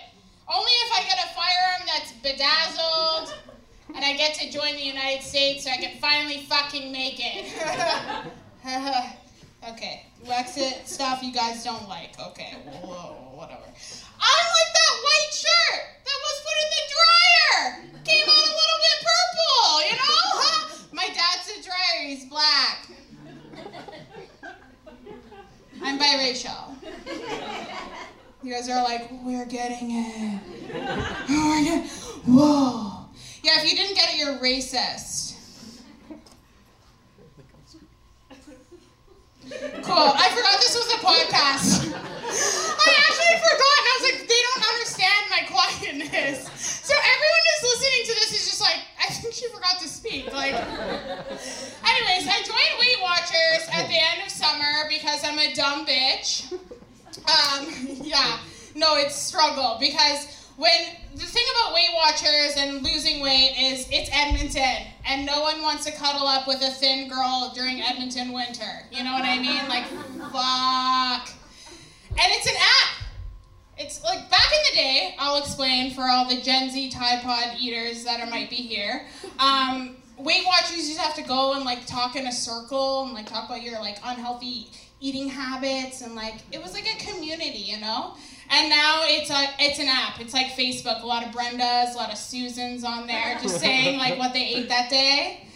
[0.53, 3.33] Only if I get a firearm that's bedazzled
[3.95, 7.45] and I get to join the United States so I can finally fucking make it.
[9.71, 12.19] okay, wax it stuff you guys don't like.
[12.19, 12.51] Okay,
[12.83, 13.63] whoa, whatever.
[14.19, 18.03] I like that white shirt that was put in the dryer.
[18.03, 20.27] Came out a little bit purple, you know?
[20.91, 22.89] My dad's a dryer, he's black.
[25.83, 26.75] I'm biracial.
[28.41, 30.39] You guys are like, we're getting it.
[32.25, 33.05] Whoa.
[33.41, 35.32] Yeah, if you didn't get it, you're racist.
[39.83, 40.11] Cool.
[40.15, 41.91] I forgot this was a podcast.
[41.93, 46.49] I actually forgot, and I was like, they don't understand my quietness.
[46.83, 50.31] So everyone who's listening to this is just like, I think she forgot to speak.
[50.33, 55.85] Like, anyways, I joined Weight Watchers at the end of summer because I'm a dumb
[55.85, 56.51] bitch.
[57.23, 57.67] Um,
[58.01, 58.39] yeah,
[58.75, 60.71] no, it's struggle because when
[61.15, 65.85] the thing about Weight Watchers and losing weight is it's Edmonton and no one wants
[65.85, 68.85] to cuddle up with a thin girl during Edmonton winter.
[68.91, 69.67] You know what I mean?
[69.67, 69.85] Like,
[70.31, 71.29] fuck.
[72.11, 73.03] And it's an app.
[73.77, 77.57] It's like back in the day, I'll explain for all the Gen Z Tide Pod
[77.59, 79.07] eaters that are, might be here.
[79.39, 83.13] Um, Weight Watchers used to have to go and like talk in a circle and
[83.13, 87.59] like talk about your like unhealthy eating habits and like it was like a community,
[87.59, 88.15] you know.
[88.53, 90.21] And now it's a it's an app.
[90.21, 91.01] It's like Facebook.
[91.01, 94.45] A lot of Brendas, a lot of Susans on there, just saying like what they
[94.45, 95.47] ate that day.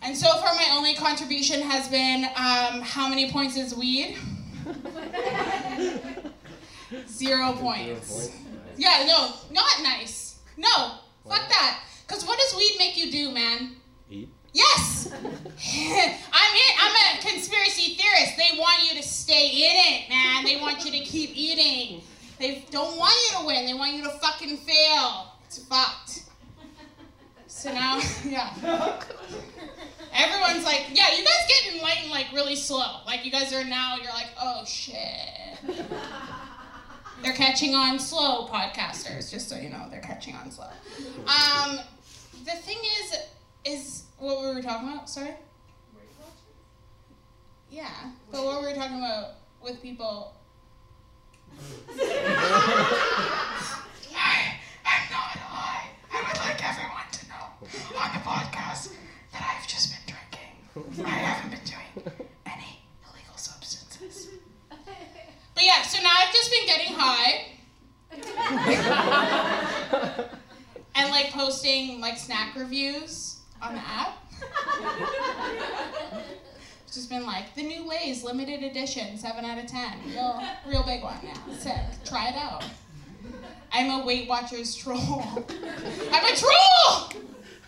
[0.00, 4.16] And so far, my only contribution has been um, how many points is weed?
[7.06, 8.30] Zero points.
[8.78, 10.38] Yeah, no, not nice.
[10.56, 11.82] No, fuck that.
[12.06, 13.76] Cause what does weed make you do, man?
[14.10, 14.30] Eat.
[14.52, 15.12] Yes!
[15.22, 16.74] I'm it.
[16.80, 18.36] I'm a conspiracy theorist.
[18.36, 20.44] They want you to stay in it, man.
[20.44, 22.02] They want you to keep eating.
[22.38, 23.66] They don't want you to win.
[23.66, 25.32] They want you to fucking fail.
[25.46, 26.24] It's fucked.
[27.46, 28.52] So now, yeah.
[30.12, 33.00] Everyone's like, yeah, you guys get enlightened like really slow.
[33.06, 34.96] Like you guys are now, you're like, oh shit.
[37.22, 39.30] They're catching on slow, podcasters.
[39.30, 40.68] Just so you know, they're catching on slow.
[41.26, 41.80] Um,
[42.44, 43.16] the thing is,
[43.64, 45.10] is what were we talking about?
[45.10, 45.34] Sorry.
[47.70, 47.90] Yeah,
[48.32, 50.34] but what we were we talking about with people?
[54.12, 55.86] Hi, I'm not high.
[56.12, 57.44] I would like everyone to know
[57.98, 58.92] on the podcast
[59.32, 61.04] that I've just been drinking.
[61.06, 62.04] I haven't been doing
[62.46, 64.28] any illegal substances.
[65.54, 67.46] But yeah, so now I've just been getting high.
[70.94, 74.16] And like posting like snack reviews on the app.
[76.90, 80.82] It's just been like the new Lay's limited edition, seven out of ten, real, real
[80.82, 81.18] big one.
[81.22, 81.76] Yeah, sick.
[82.04, 82.64] Try it out.
[83.72, 85.22] I'm a Weight Watchers troll.
[86.12, 87.12] I'm a troll.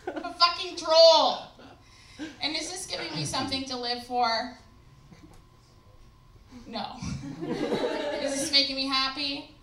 [0.09, 1.39] I'm a fucking troll.
[2.41, 4.59] And is this giving me something to live for?
[6.67, 6.97] No.
[7.45, 9.55] is this making me happy?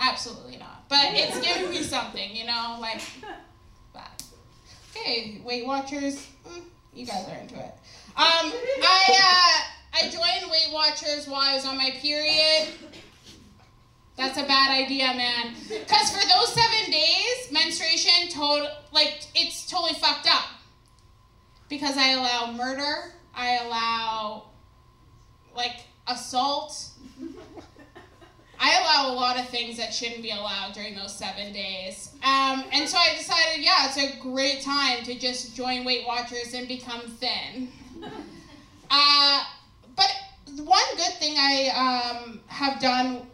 [0.00, 0.88] Absolutely not.
[0.88, 3.02] But it's giving me something, you know, like
[3.94, 4.20] that.
[4.90, 6.62] Okay, Weight Watchers, mm,
[6.92, 7.72] you guys are into it.
[8.16, 8.50] Um,
[8.82, 12.68] I uh, I joined Weight Watchers while I was on my period.
[14.16, 15.54] That's a bad idea, man.
[15.86, 20.46] Cause for those seven days, menstruation total like it's totally fucked up.
[21.68, 24.44] Because I allow murder, I allow
[25.54, 26.88] like assault.
[28.58, 32.12] I allow a lot of things that shouldn't be allowed during those seven days.
[32.22, 36.54] Um, and so I decided, yeah, it's a great time to just join Weight Watchers
[36.54, 37.68] and become thin.
[38.90, 39.44] Uh,
[39.96, 40.14] but
[40.56, 43.26] one good thing I um, have done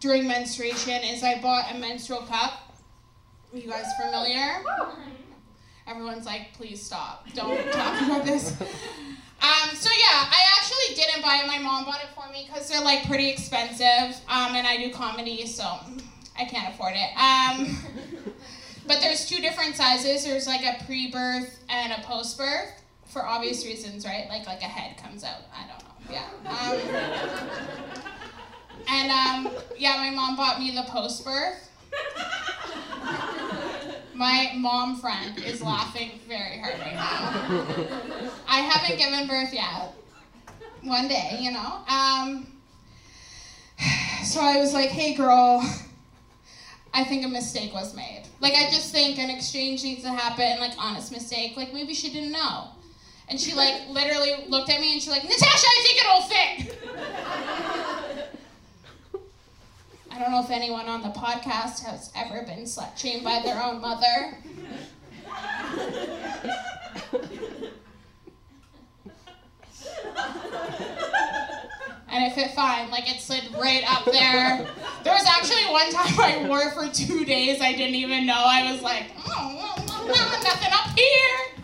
[0.00, 2.74] during menstruation is I bought a menstrual cup.
[3.52, 4.62] Are you guys familiar?
[5.86, 7.26] Everyone's like, please stop.
[7.34, 8.52] Don't talk about this.
[8.60, 11.46] Um, so yeah, I actually didn't buy it.
[11.46, 14.92] My mom bought it for me because they're like pretty expensive, um, and I do
[14.92, 15.64] comedy, so
[16.38, 17.16] I can't afford it.
[17.16, 17.76] Um,
[18.86, 20.24] but there's two different sizes.
[20.24, 22.79] There's like a pre-birth and a post-birth
[23.10, 24.26] for obvious reasons, right?
[24.28, 25.42] Like like a head comes out.
[25.54, 25.90] I don't know.
[26.10, 26.28] Yeah.
[26.48, 26.78] Um,
[28.88, 31.68] and um, yeah, my mom bought me the post-birth.
[34.14, 37.64] My mom friend is laughing very hard right now.
[38.46, 39.94] I haven't given birth yet.
[40.82, 41.78] One day, you know.
[41.88, 42.46] Um,
[44.24, 45.62] so I was like, hey girl,
[46.92, 48.24] I think a mistake was made.
[48.40, 51.56] Like I just think an exchange needs to happen, like honest mistake.
[51.56, 52.68] Like maybe she didn't know.
[53.30, 56.78] And she like literally looked at me and she's like, Natasha, I think it'll fit.
[60.10, 63.62] I don't know if anyone on the podcast has ever been slut shamed by their
[63.62, 64.36] own mother.
[72.08, 72.90] and it fit fine.
[72.90, 74.66] Like it slid right up there.
[75.04, 77.60] There was actually one time I wore it for two days.
[77.60, 78.42] I didn't even know.
[78.44, 79.74] I was like, oh,
[80.42, 81.59] nothing up here.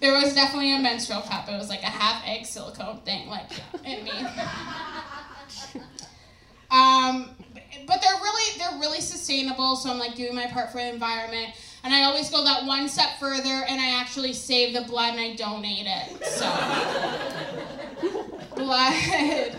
[0.00, 1.48] There was definitely a menstrual cup.
[1.48, 3.50] It was like a half egg silicone thing, like
[3.84, 4.12] in me.
[6.70, 7.30] Um,
[7.86, 9.76] but they're really they're really sustainable.
[9.76, 11.54] So I'm like doing my part for the environment.
[11.84, 15.20] And I always go that one step further, and I actually save the blood and
[15.20, 16.24] I donate it.
[16.26, 16.44] So
[18.56, 19.56] blood,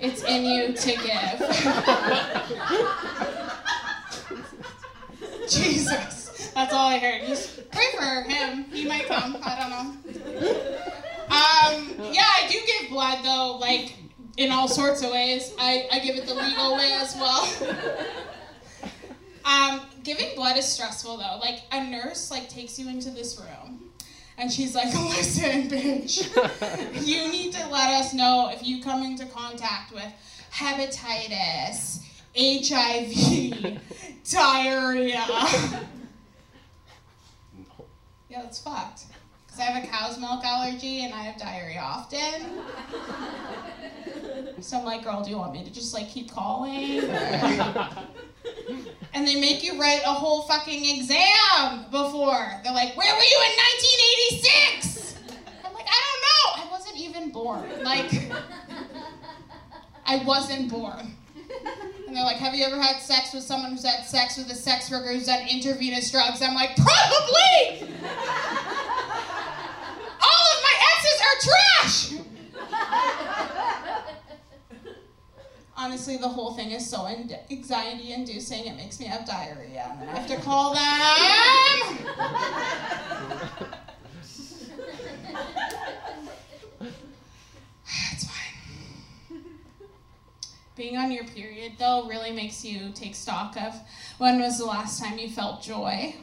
[0.00, 1.38] it's in you to give.
[5.48, 6.21] Jesus,
[6.54, 7.26] that's all I heard.
[7.26, 8.64] Just pray for him.
[8.64, 9.38] He might come.
[9.42, 10.50] I don't know.
[11.32, 13.94] Um, yeah, I do give blood though, like
[14.36, 15.52] in all sorts of ways.
[15.58, 17.48] I, I give it the legal way as well.
[19.44, 21.38] um, giving blood is stressful though.
[21.40, 23.92] Like a nurse like takes you into this room
[24.38, 29.26] and she's like, listen, bitch, you need to let us know if you come into
[29.26, 30.12] contact with
[30.52, 32.02] hepatitis,
[32.36, 33.80] HIV,
[34.30, 35.24] diarrhea.
[38.32, 39.04] Yeah, that's fucked.
[39.46, 42.62] Because I have a cow's milk allergy and I have diarrhea often.
[44.62, 47.00] So I'm like, girl, do you want me to just like keep calling?
[49.12, 52.58] and they make you write a whole fucking exam before.
[52.64, 53.52] They're like, where were you in
[54.40, 55.18] 1986?
[55.66, 56.64] I'm like, I don't know.
[56.64, 57.84] I wasn't even born.
[57.84, 58.32] Like,
[60.06, 61.16] I wasn't born.
[62.12, 64.54] And they're like, have you ever had sex with someone who's had sex with a
[64.54, 66.42] sex worker who's done intravenous drugs?
[66.42, 67.88] I'm like, probably!
[70.20, 72.12] All of my exes are trash!
[75.74, 79.96] Honestly, the whole thing is so anxiety inducing, it makes me have diarrhea.
[79.98, 80.82] I have to call them.
[88.12, 88.52] it's fine.
[90.74, 93.74] Being on your period, though, really makes you take stock of
[94.18, 96.14] when was the last time you felt joy.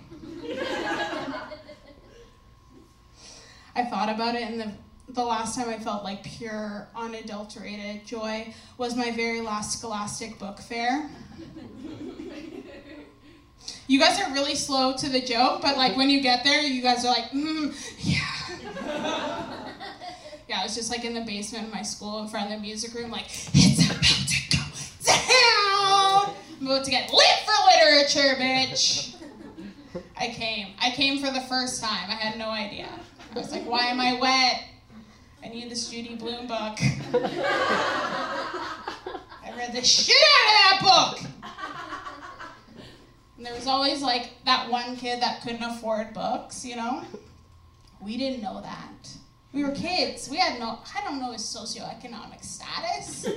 [3.76, 4.72] I thought about it, and the
[5.12, 10.60] the last time I felt like pure, unadulterated joy was my very last Scholastic book
[10.60, 11.10] fair.
[13.88, 16.82] You guys are really slow to the joke, but like when you get there, you
[16.82, 19.66] guys are like, mm, yeah.
[20.50, 22.60] Yeah, I was just like in the basement of my school in front of the
[22.60, 24.64] music room, like, it's about to go
[25.06, 26.34] down.
[26.60, 29.16] I'm about to get lit for literature, bitch.
[30.18, 30.74] I came.
[30.82, 32.10] I came for the first time.
[32.10, 32.90] I had no idea.
[33.36, 34.64] I was like, why am I wet?
[35.46, 36.80] I need this Judy Blume book.
[39.44, 41.20] I read the shit out of that book.
[43.38, 47.04] And there was always like that one kid that couldn't afford books, you know?
[48.02, 49.10] We didn't know that.
[49.52, 50.30] We were kids.
[50.30, 53.26] We had no, I don't know his socioeconomic status.
[53.26, 53.34] I'm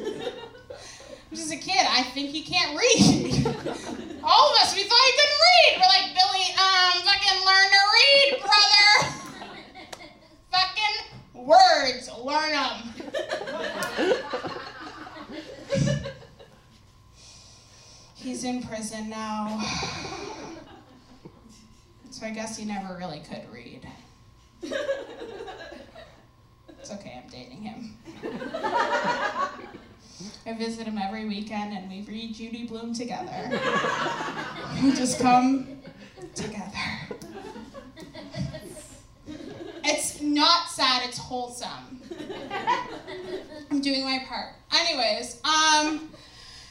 [1.33, 1.87] just a kid.
[1.89, 3.47] I think he can't read.
[4.23, 5.77] All of us, we thought he couldn't read.
[5.77, 8.93] We're like, Billy, um, fucking learn to read, brother.
[10.51, 10.97] fucking
[11.47, 12.77] words, learn them.
[18.17, 19.61] He's in prison now.
[22.11, 23.89] So I guess he never really could read.
[26.83, 27.97] It's okay, I'm dating him.
[30.45, 33.61] I visit him every weekend and we read Judy Blume together.
[34.83, 35.79] We just come
[36.35, 36.73] together.
[39.85, 42.01] It's not sad, it's wholesome.
[43.71, 44.55] I'm doing my part.
[44.73, 46.11] Anyways, um,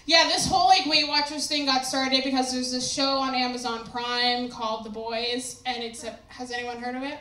[0.06, 3.86] yeah, this whole like Weight Watchers thing got started because there's this show on Amazon
[3.86, 7.18] Prime called The Boys, and it's a, has anyone heard of it?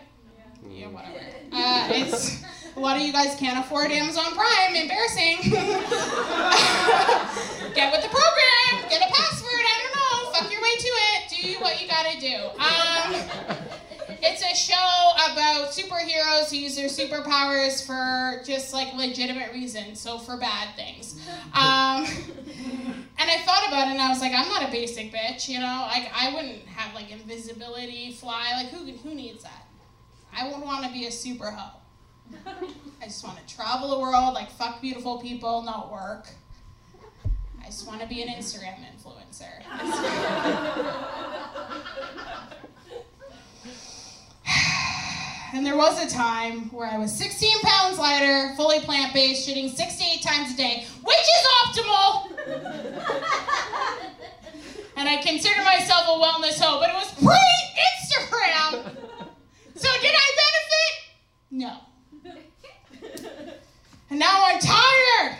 [0.68, 1.18] Yeah, whatever.
[1.52, 2.42] Uh, it's
[2.76, 4.74] a lot of you guys can't afford Amazon Prime.
[4.74, 5.38] Embarrassing.
[7.74, 8.88] Get with the program.
[8.88, 9.64] Get a password.
[9.64, 10.32] I don't know.
[10.32, 11.28] Fuck your way to it.
[11.30, 12.50] Do what you gotta do.
[12.58, 13.14] Um,
[14.22, 20.18] it's a show about superheroes who use their superpowers for just like legitimate reasons, so
[20.18, 21.14] for bad things.
[21.54, 22.06] Um,
[23.18, 25.58] and I thought about it and I was like, I'm not a basic bitch, you
[25.58, 25.88] know?
[25.90, 29.66] Like I wouldn't have like invisibility, fly, like who who needs that?
[30.36, 31.78] I would want to be a super hoe.
[33.02, 36.28] I just want to travel the world, like fuck beautiful people, not work.
[37.60, 39.62] I just want to be an Instagram influencer.
[45.52, 49.68] And there was a time where I was 16 pounds lighter, fully plant based, shitting
[49.68, 52.30] 68 times a day, which is optimal.
[54.96, 57.36] and I consider myself a wellness hoe, but it was pre
[57.98, 58.99] Instagram.
[59.80, 60.92] So did I benefit?
[61.50, 61.76] No.
[64.10, 65.38] And now I'm tired.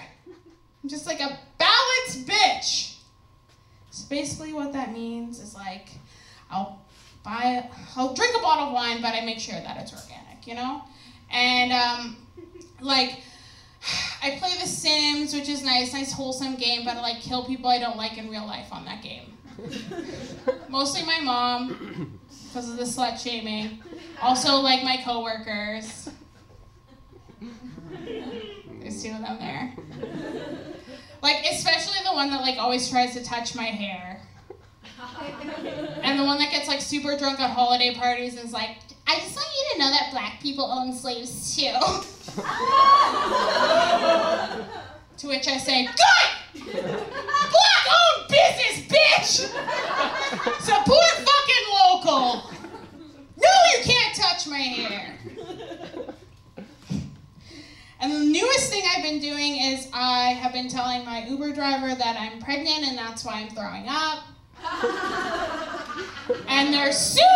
[0.83, 2.97] I'm just like a balanced bitch.
[3.91, 5.91] So basically, what that means is like,
[6.51, 6.81] I'll
[7.23, 10.55] buy, I'll drink a bottle of wine, but I make sure that it's organic, you
[10.55, 10.85] know?
[11.31, 12.17] And, um,
[12.81, 13.19] like,
[14.23, 17.69] I play The Sims, which is nice, nice wholesome game, but I like kill people
[17.69, 19.37] I don't like in real life on that game.
[20.71, 22.19] Mostly my mom,
[22.53, 23.81] because of the slut shaming.
[24.21, 26.11] Also, like my coworkers.
[28.81, 29.73] There's two of them there.
[31.23, 34.21] Like, especially the one that like always tries to touch my hair.
[36.03, 39.17] And the one that gets like super drunk at holiday parties and is like, I
[39.17, 41.73] just want you to know that black people own slaves too.
[45.21, 46.73] to which I say, Good!
[46.73, 49.49] Black owned business, bitch!
[50.61, 52.51] Support fucking local!
[53.37, 55.19] No, you can't touch my hair!
[58.03, 61.95] And the newest thing I've been doing is I have been telling my Uber driver
[61.95, 64.25] that I'm pregnant and that's why I'm throwing up.
[66.49, 67.27] and they're super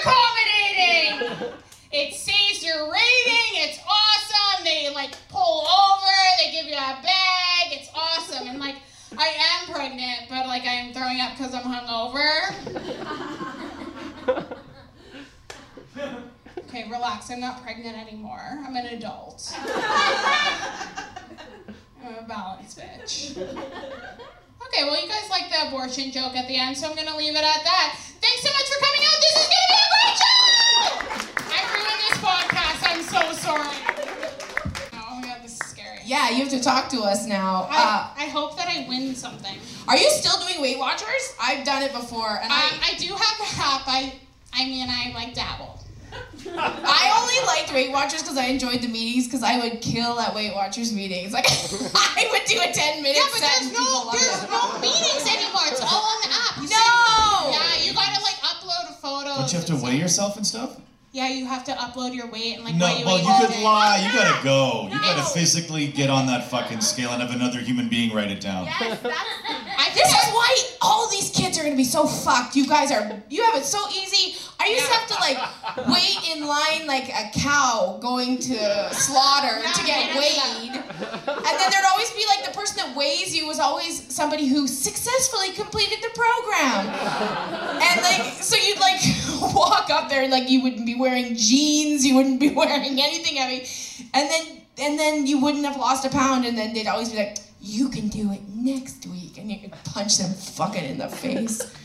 [0.00, 1.52] accommodating.
[1.96, 3.52] It saves your rating.
[3.54, 4.64] It's awesome.
[4.64, 6.12] They like pull over.
[6.38, 7.70] They give you a bag.
[7.70, 8.48] It's awesome.
[8.48, 8.74] And like
[9.16, 12.28] I am pregnant, but like I'm throwing up because I'm hungover.
[16.74, 17.30] Okay, relax.
[17.30, 18.42] I'm not pregnant anymore.
[18.66, 19.54] I'm an adult.
[22.04, 23.36] I'm a balanced bitch.
[23.38, 27.36] Okay, well, you guys like the abortion joke at the end, so I'm gonna leave
[27.36, 27.96] it at that.
[28.20, 28.93] Thanks so much for coming
[36.14, 37.66] Yeah, you have to talk to us now.
[37.68, 39.56] Uh, I, I hope that I win something.
[39.88, 41.34] are you still doing Weight Watchers?
[41.42, 43.82] I've done it before, and I, I, I do have the app.
[43.88, 44.14] I,
[44.54, 45.80] I mean, I like dabble.
[46.56, 50.32] I only liked Weight Watchers because I enjoyed the meetings because I would kill at
[50.36, 51.32] Weight Watchers meetings.
[51.32, 53.50] Like I would do a ten minute Yeah, but set.
[53.58, 55.66] there's no, there's no meetings anymore.
[55.66, 56.56] It's all on the app.
[56.62, 57.50] You No!
[57.58, 59.34] Yeah, you gotta like upload a photo.
[59.34, 60.78] Don't you have to weigh yourself and stuff?
[61.14, 63.62] Yeah, you have to upload your weight and like No, what you well, you could
[63.62, 63.98] lie.
[64.04, 64.88] You gotta go.
[64.90, 68.40] You gotta physically get on that fucking scale and have another human being write it
[68.40, 68.64] down.
[68.64, 69.04] Yes, that's.
[69.78, 72.56] I This think is why all these kids are gonna be so fucked.
[72.56, 73.22] You guys are.
[73.30, 74.34] You have it so easy.
[74.58, 75.38] I used to have to like
[75.88, 80.70] wait in line like a cow going to slaughter Yeah, to get weighed.
[80.70, 84.66] And then there'd always be like the person that weighs you was always somebody who
[84.66, 86.88] successfully completed the program.
[87.82, 89.00] And like, so you'd like
[89.54, 93.36] walk up there and like you wouldn't be wearing jeans, you wouldn't be wearing anything
[93.36, 93.60] heavy.
[94.12, 94.44] And then,
[94.78, 96.44] and then you wouldn't have lost a pound.
[96.44, 99.38] And then they'd always be like, you can do it next week.
[99.38, 101.60] And you could punch them fucking in the face.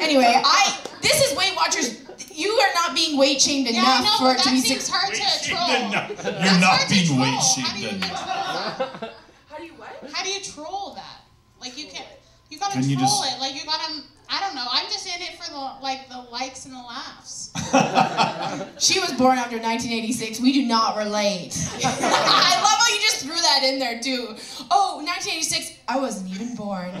[0.00, 2.00] Anyway, I, this is Weight Watchers.
[2.32, 4.84] You are not being weight shamed Yeah, enough I know, for it to be seems
[4.84, 4.88] six.
[4.88, 5.68] hard to troll.
[5.68, 7.78] You're That's not being weight How shamed.
[7.82, 9.10] even troll?
[9.50, 9.92] How do you what?
[10.12, 11.20] How do you troll that?
[11.60, 12.06] Like you can't.
[12.48, 13.40] you gotta Can you troll just- it.
[13.40, 14.02] Like you gotta.
[14.34, 14.64] I don't know.
[14.70, 17.50] I'm just in it for the like the likes and the laughs.
[18.78, 20.40] She was born after 1986.
[20.40, 21.56] We do not relate.
[21.84, 24.34] I love how you just threw that in there too.
[24.70, 25.78] Oh, 1986.
[25.88, 26.90] I wasn't even born.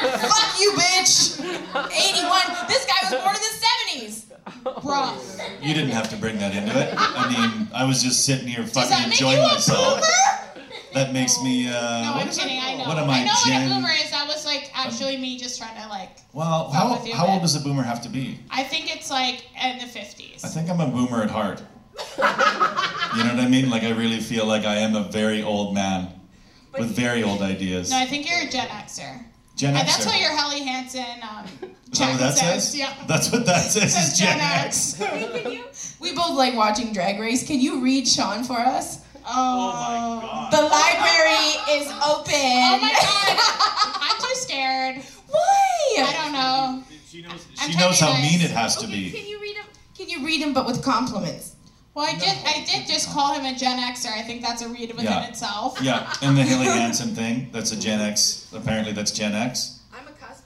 [0.00, 1.38] Fuck you, bitch.
[1.40, 2.66] 81.
[2.68, 3.54] This guy was born in the
[4.02, 4.82] 70s.
[4.82, 5.16] Bro.
[5.62, 6.94] You didn't have to bring that into it.
[6.96, 10.00] I mean, I was just sitting here Does fucking that make you enjoying a myself.
[10.00, 10.53] boomer?
[10.94, 11.68] That makes me.
[11.68, 12.58] Uh, No, what I'm kidding.
[12.60, 12.84] I know.
[12.84, 14.10] What am I, know what a boomer is.
[14.10, 16.18] That was like actually me just trying to like.
[16.32, 17.40] Well, how, with you, how old man.
[17.42, 18.38] does a boomer have to be?
[18.50, 20.44] I think it's like in the 50s.
[20.44, 21.62] I think I'm a boomer at heart.
[22.18, 23.70] you know what I mean?
[23.70, 26.08] Like I really feel like I am a very old man
[26.76, 27.90] with very old ideas.
[27.90, 29.24] No, I think you're a Gen Xer.
[29.56, 29.92] Gen And Xer.
[29.92, 31.44] that's what your Helly Hansen um,
[31.92, 32.64] Is that what that says.
[32.64, 32.76] says?
[32.76, 32.92] Yeah.
[33.06, 33.92] That's what that says.
[33.94, 34.94] Says Is Gen X.
[34.98, 35.64] Can you?
[36.00, 37.46] We both like watching Drag Race.
[37.46, 38.98] Can you read Sean for us?
[39.26, 39.72] Oh.
[39.72, 40.52] my oh god!
[40.52, 42.34] The library is open.
[42.34, 44.00] Oh my god.
[44.02, 45.02] I'm too scared.
[45.28, 45.96] Why?
[45.98, 46.84] I don't know.
[47.08, 47.46] She knows.
[47.54, 49.10] She knows how mean it has to be.
[49.10, 49.64] can you read him?
[49.96, 51.52] Can you read him, but with compliments?
[51.94, 52.36] Well, I did.
[52.44, 54.12] I did just call him a Gen Xer.
[54.12, 55.28] I think that's a read within Yeah.
[55.28, 55.80] itself.
[55.80, 57.48] Yeah, and the Helly Hansen thing.
[57.52, 58.50] That's a Gen X.
[58.54, 59.80] Apparently, that's Gen X.
[59.96, 60.42] I'm a cusp.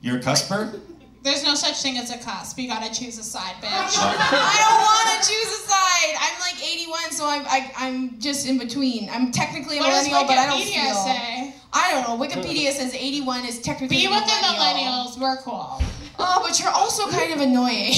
[0.00, 0.80] You're a cusper.
[1.22, 2.58] There's no such thing as a cusp.
[2.58, 3.66] You gotta choose a side, bitch.
[4.00, 6.16] I don't want to choose a side.
[6.16, 9.10] I'm like 81, so I'm I, I'm just in between.
[9.10, 10.94] I'm technically a What millennial, but I don't Wikipedia feel.
[11.04, 11.54] say?
[11.72, 12.16] I don't know.
[12.26, 13.96] Wikipedia says 81 is technically.
[13.98, 15.18] Be with the millennials.
[15.20, 15.82] We're cool.
[16.18, 17.92] Oh, but you're also kind of annoying.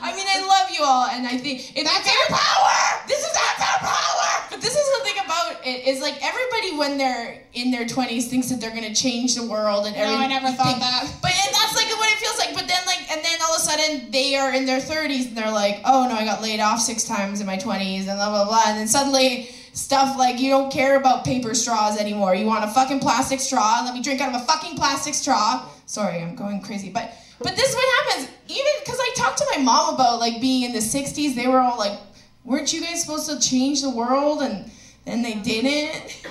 [0.00, 3.04] I mean, I love you all, and I think it's That's our power.
[3.08, 4.15] This is our power.
[4.56, 8.28] But this is the thing about it is like everybody when they're in their 20s
[8.28, 10.16] thinks that they're gonna change the world and No.
[10.16, 11.12] I never thought that.
[11.20, 12.54] But and that's like what it feels like.
[12.54, 15.36] But then like, and then all of a sudden they are in their 30s and
[15.36, 18.30] they're like, oh no, I got laid off six times in my 20s and blah
[18.30, 18.62] blah blah.
[18.68, 22.34] And then suddenly stuff like you don't care about paper straws anymore.
[22.34, 25.68] You want a fucking plastic straw let me drink out of a fucking plastic straw.
[25.84, 27.12] Sorry, I'm going crazy, but.
[27.38, 28.30] But this is what happens.
[28.48, 31.60] Even because I talked to my mom about like being in the '60s, they were
[31.60, 31.98] all like,
[32.46, 34.70] "Weren't you guys supposed to change the world?" And
[35.04, 36.22] then they didn't.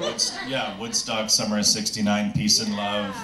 [0.00, 3.14] Woods- yeah, Woodstock, summer of '69, peace and love.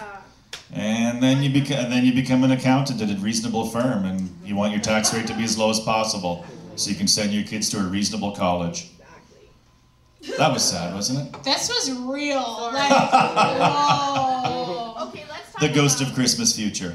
[0.72, 4.30] And then you become, and then you become an accountant at a reasonable firm, and
[4.45, 6.45] you want your tax rate to be as low as possible,
[6.76, 8.90] so you can send your kids to a reasonable college.
[10.38, 11.42] That was sad, wasn't it?
[11.45, 12.40] This was real.
[12.74, 12.90] Like,
[13.61, 14.95] whoa.
[15.09, 16.95] Okay, let's talk The ghost about of Christmas future.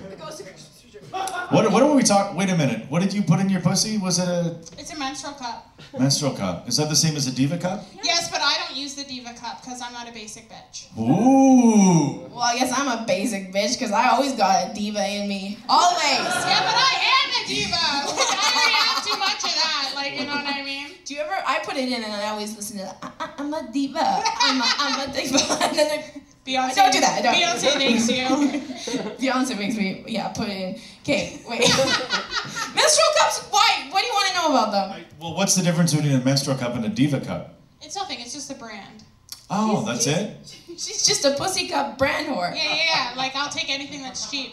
[1.50, 2.38] What, what were we talking?
[2.38, 2.86] Wait a minute.
[2.90, 3.98] What did you put in your pussy?
[3.98, 5.80] Was it a It's a menstrual cup.
[5.98, 6.68] menstrual cup?
[6.68, 7.86] Is that the same as a diva cup?
[8.04, 10.88] Yes, but I don't use the Diva cup because I'm not a basic bitch.
[10.98, 12.28] Ooh.
[12.30, 15.58] Well, I guess I'm a basic bitch because I always got a diva in me.
[15.68, 16.30] Always.
[16.46, 17.76] Yeah, but I am a diva.
[18.20, 19.92] Like, I already have too much of that.
[19.96, 20.88] Like, you know what I mean?
[21.06, 21.34] Do you ever?
[21.48, 22.98] I put it in and I always listen to that.
[23.02, 24.00] I, I, I'm a diva.
[24.04, 26.22] I'm a, I'm a diva.
[26.50, 26.76] And then I, Beyonce.
[26.76, 27.36] Don't do that, don't.
[27.36, 28.24] Beyonce makes you.
[29.18, 30.82] Beyonce makes me, yeah, put it in.
[31.02, 31.60] Okay, wait.
[32.76, 33.48] Menstrual cups.
[33.50, 33.88] Why?
[33.92, 35.06] What do you want to know about them?
[35.20, 37.56] Well, what's the difference between a menstrual cup and a diva cup?
[37.82, 38.20] It's nothing.
[38.20, 39.04] It's just a brand.
[39.50, 40.38] Oh, that's it.
[40.68, 42.56] She's just a pussy cup brand whore.
[42.56, 43.14] Yeah, yeah, yeah.
[43.18, 44.52] Like I'll take anything that's cheap.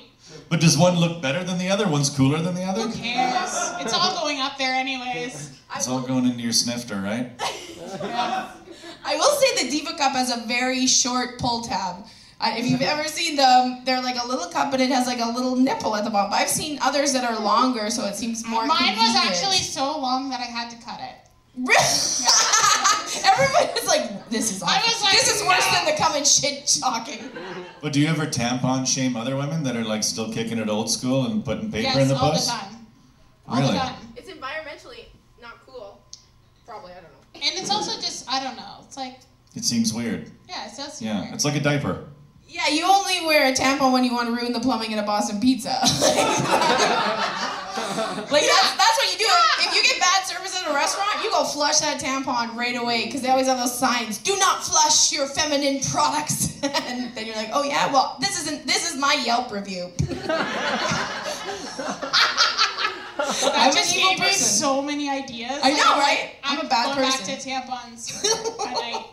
[0.49, 1.89] But does one look better than the other?
[1.89, 2.83] One's cooler than the other?
[2.83, 3.73] Who cares?
[3.81, 5.59] It's all going up there anyways.
[5.75, 7.31] It's all going into your snifter, right?
[8.03, 8.51] Yeah.
[9.05, 12.07] I will say the Diva Cup has a very short pull tab.
[12.39, 15.21] Uh, if you've ever seen them, they're like a little cup, but it has like
[15.21, 16.35] a little nipple at the bottom.
[16.35, 18.67] I've seen others that are longer, so it seems more.
[18.67, 21.26] Mine was actually so long that I had to cut it.
[23.25, 25.73] Everybody was like, "This is I was like, this is worse no.
[25.73, 27.31] than the come and shit talking."
[27.81, 30.91] But do you ever tampon shame other women that are like still kicking it old
[30.91, 32.47] school and putting paper yes, in the all puss?
[32.47, 32.87] the time.
[33.49, 33.73] All Really?
[33.73, 33.95] the time.
[34.17, 35.07] It's environmentally
[35.41, 36.01] not cool.
[36.67, 37.09] Probably, I don't know.
[37.35, 38.81] And it's also just I don't know.
[38.83, 39.21] It's like
[39.55, 40.31] It seems weird.
[40.49, 41.35] yeah, it does seem Yeah, weird.
[41.35, 42.05] it's like a diaper.
[42.49, 45.03] Yeah, you only wear a tampon when you want to ruin the plumbing in a
[45.03, 45.69] Boston pizza.
[45.69, 45.83] like
[48.47, 49.27] that's, that's what you do.
[49.61, 53.07] If you get bad service at a restaurant, you go flush that tampon right away
[53.07, 57.35] because they always have those signs: "Do not flush your feminine products." and then you're
[57.37, 58.65] like, "Oh yeah, well this isn't.
[58.67, 60.47] This is my Yelp review." that
[63.55, 64.47] I'm just an evil gave me person.
[64.47, 65.59] so many ideas.
[65.63, 66.19] I Like, know, I'm right?
[66.21, 67.27] like, I'm a bad going person.
[67.27, 68.25] back to tampons
[68.67, 68.93] at night.
[68.95, 69.11] Wow.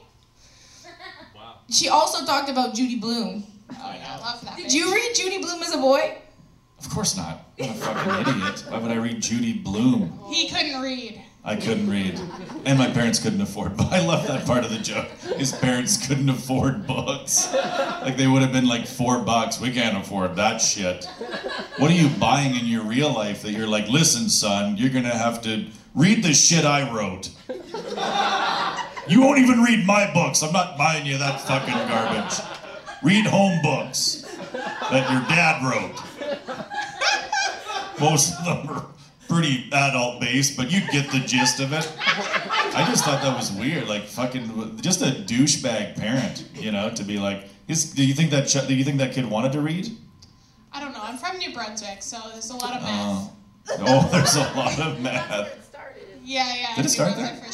[1.74, 3.44] She also talked about Judy Blume.
[3.72, 4.58] Oh yeah, I love that.
[4.58, 4.74] Did bitch.
[4.74, 6.18] you read Judy Blume as a boy?
[6.78, 7.48] Of course not.
[7.60, 8.66] I'm a fucking idiot.
[8.70, 10.20] Why would I read Judy Blume?
[10.30, 11.22] He couldn't read.
[11.46, 12.20] I couldn't read.
[12.66, 15.08] And my parents couldn't afford but I love that part of the joke.
[15.36, 17.52] His parents couldn't afford books.
[17.54, 19.60] Like they would have been like four bucks.
[19.60, 21.06] We can't afford that shit.
[21.78, 25.18] What are you buying in your real life that you're like, listen, son, you're gonna
[25.18, 25.66] have to
[25.96, 27.30] read the shit I wrote.
[29.08, 30.42] You won't even read my books.
[30.44, 32.40] I'm not buying you that fucking garbage.
[33.02, 34.22] Read home books
[34.54, 35.94] that your dad wrote.
[38.00, 38.86] Most of them are
[39.28, 41.92] pretty adult based, but you get the gist of it.
[42.00, 47.04] I just thought that was weird, like fucking, just a douchebag parent, you know, to
[47.04, 49.62] be like, is, do you think that ch- do you think that kid wanted to
[49.62, 49.90] read?
[50.72, 51.02] I don't know.
[51.02, 53.34] I'm from New Brunswick, so there's a lot of oh.
[53.68, 53.80] math.
[53.80, 55.76] Oh, oh, there's a lot of math.
[56.24, 56.76] yeah, yeah.
[56.76, 57.50] Did it New start Brunswick there?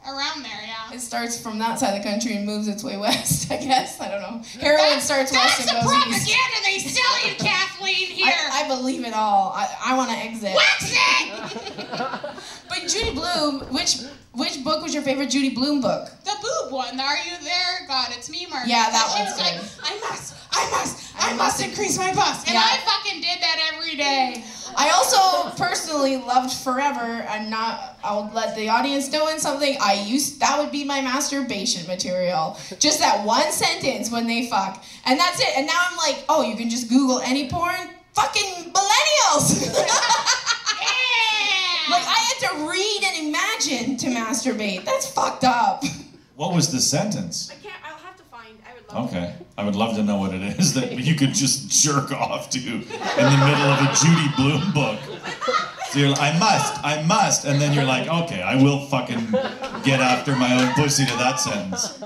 [0.00, 0.14] For sure.
[0.16, 0.94] Around there, yeah.
[0.94, 4.00] It starts from that side of the country and moves its way west, I guess.
[4.00, 4.42] I don't know.
[4.60, 6.06] Heroin starts That's west the and goes east.
[6.06, 7.94] propaganda they sell you, Kathleen.
[8.06, 8.26] Here.
[8.26, 9.52] I, I believe it all.
[9.54, 10.54] I, I want to exit.
[10.54, 12.42] Wax it.
[12.68, 13.98] But Judy Blume, which
[14.38, 16.08] which book was your favorite Judy Blume book?
[16.24, 16.98] The boob one.
[16.98, 17.86] Are you there?
[17.88, 18.66] God, it's me, Mark.
[18.66, 19.92] Yeah, that she one's was like.
[19.92, 22.62] I must, I must, I must increase my bust, and Yeah.
[22.64, 24.44] I fucking did that every day.
[24.76, 27.26] I also personally loved Forever.
[27.28, 27.98] I'm not.
[28.04, 29.76] I'll let the audience know in something.
[29.80, 32.58] I used that would be my masturbation material.
[32.78, 35.48] Just that one sentence when they fuck, and that's it.
[35.56, 37.90] And now I'm like, oh, you can just Google any porn.
[38.14, 40.44] Fucking millennials.
[41.88, 41.96] Yeah.
[41.96, 44.84] like I had to read and imagine to masturbate.
[44.84, 45.84] That's fucked up.
[46.36, 47.50] What was the sentence?
[47.50, 47.74] I can't.
[47.84, 48.56] I'll have to find.
[48.68, 49.08] I would love.
[49.08, 52.48] Okay, I would love to know what it is that you could just jerk off
[52.50, 54.98] to in the middle of a Judy Blume book.
[55.90, 59.30] So you're like, I must, I must, and then you're like, okay, I will fucking
[59.84, 62.02] get after my own pussy to that sentence.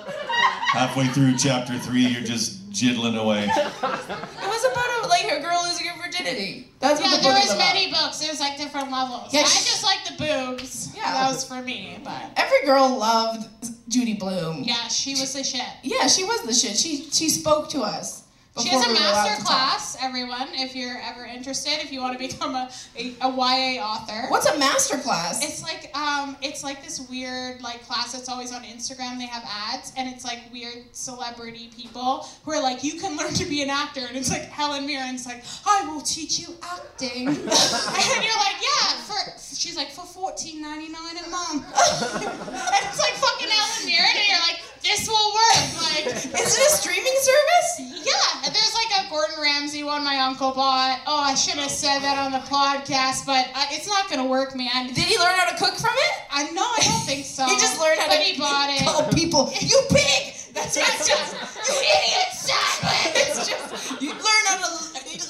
[0.72, 3.45] Halfway through chapter three, you're just jiddling away.
[3.45, 6.68] It was about a, like a girl losing her virginity.
[6.83, 8.18] That's what Yeah, the there was many books.
[8.18, 9.33] There's like different levels.
[9.33, 10.93] Yeah, I just like the boobs.
[10.97, 11.12] Yeah.
[11.12, 11.99] that was for me.
[12.03, 13.49] But Every girl loved
[13.89, 14.64] Judy Blume.
[14.64, 15.64] yeah, she was the shit.
[15.85, 16.76] Yeah, she was the shit.
[16.76, 18.22] She she spoke to us.
[18.61, 21.91] She has a before we were allowed master class, everyone, if you're ever interested, if
[21.91, 24.29] you want to become a, a, a YA author.
[24.29, 25.43] What's a master class?
[25.43, 29.17] It's like um, it's like this weird like class that's always on Instagram.
[29.17, 33.33] They have ads, and it's like weird celebrity people who are like, you can learn
[33.33, 35.15] to be an actor, and it's like Helen Mirren.
[35.15, 39.01] It's like, I will teach you acting, and you're like, yeah.
[39.09, 41.65] For she's like for fourteen ninety nine a month,
[42.13, 46.07] and it's like fucking Helen Mirren, and you're like, this will work, like.
[46.43, 48.05] Is it a streaming service?
[48.07, 51.01] Yeah, there's like a Gordon Ramsay one my uncle bought.
[51.07, 54.57] Oh, I should have said that on the podcast, but uh, it's not gonna work,
[54.57, 54.89] man.
[54.89, 56.12] Did he learn how to cook from it?
[56.30, 57.45] I no, I don't think so.
[57.53, 58.78] He just learned how but to he bought it.
[58.78, 60.35] tell people, you pig!
[60.55, 61.68] That's what It's it's just, just.
[61.68, 63.12] you idiot son!
[63.14, 64.72] It's just you learn how to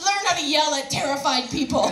[0.03, 1.89] learn how to yell at terrified people.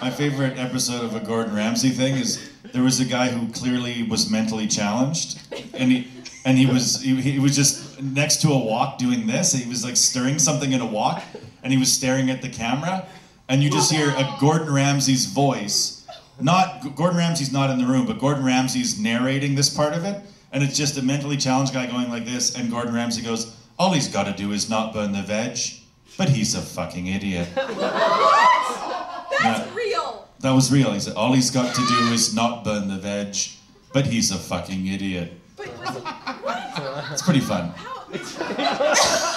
[0.00, 4.02] My favorite episode of a Gordon Ramsay thing is there was a guy who clearly
[4.04, 5.38] was mentally challenged,
[5.74, 6.08] and he
[6.44, 9.52] and he was he, he was just next to a wok doing this.
[9.52, 11.22] He was like stirring something in a wok,
[11.62, 13.06] and he was staring at the camera,
[13.48, 16.04] and you just hear a Gordon Ramsay's voice.
[16.40, 20.20] Not Gordon Ramsay's not in the room, but Gordon Ramsay's narrating this part of it,
[20.52, 23.92] and it's just a mentally challenged guy going like this, and Gordon Ramsay goes, "All
[23.92, 25.58] he's got to do is not burn the veg,
[26.16, 29.30] but he's a fucking idiot." what?
[29.42, 29.74] That's Yeah.
[29.74, 30.28] real.
[30.40, 30.92] That was real.
[30.92, 33.36] He said, all he's got to do is not burn the veg,
[33.92, 35.38] but he's a fucking idiot.
[35.64, 37.12] But was it, what?
[37.12, 37.68] It's pretty fun.
[37.76, 38.02] How?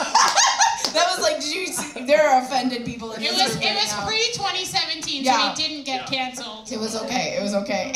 [0.93, 2.05] That was like, did you see?
[2.05, 4.05] There are offended people in It this was room it right was now.
[4.07, 5.53] pre 2017, Yeah.
[5.53, 6.71] so he didn't get canceled.
[6.71, 7.35] It was okay.
[7.37, 7.87] It was okay.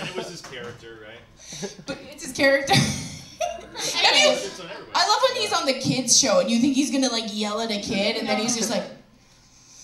[0.00, 1.76] And it was his character, right?
[1.86, 2.74] but it's his character.
[2.74, 4.90] Have you- It's on everybody.
[4.94, 7.60] I love when he's on the kids show and you think he's gonna like yell
[7.60, 8.82] at a kid and then he's just like,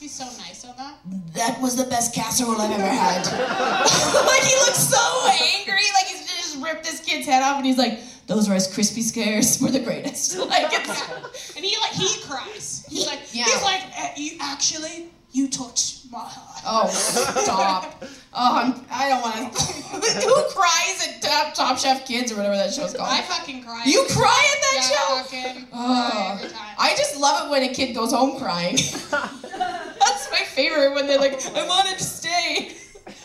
[0.04, 0.96] he's so nice on that.
[1.32, 3.24] "That was the best casserole I've ever had."
[4.32, 7.78] like he looks so angry, like he's just ripped this kid's head off and he's
[7.78, 12.84] like, "Those Rice Krispie scares were the greatest." Like it's, And he like he cries.
[12.88, 13.44] He's like Yeah.
[13.44, 16.62] he's like "Eh, you actually you touch my heart.
[16.66, 18.02] oh stop.
[18.36, 19.62] Oh, I'm, I don't want to.
[20.26, 23.08] Who cries at Top, Top Chef Kids or whatever that show's called?
[23.08, 23.82] I fucking cry.
[23.86, 25.22] you cry at that yeah, show?
[25.22, 26.10] fucking Oh.
[26.10, 26.74] cry every time.
[26.76, 28.74] I just love it when a kid goes home crying.
[29.12, 32.72] That's my favorite when they're like, I wanted to stay.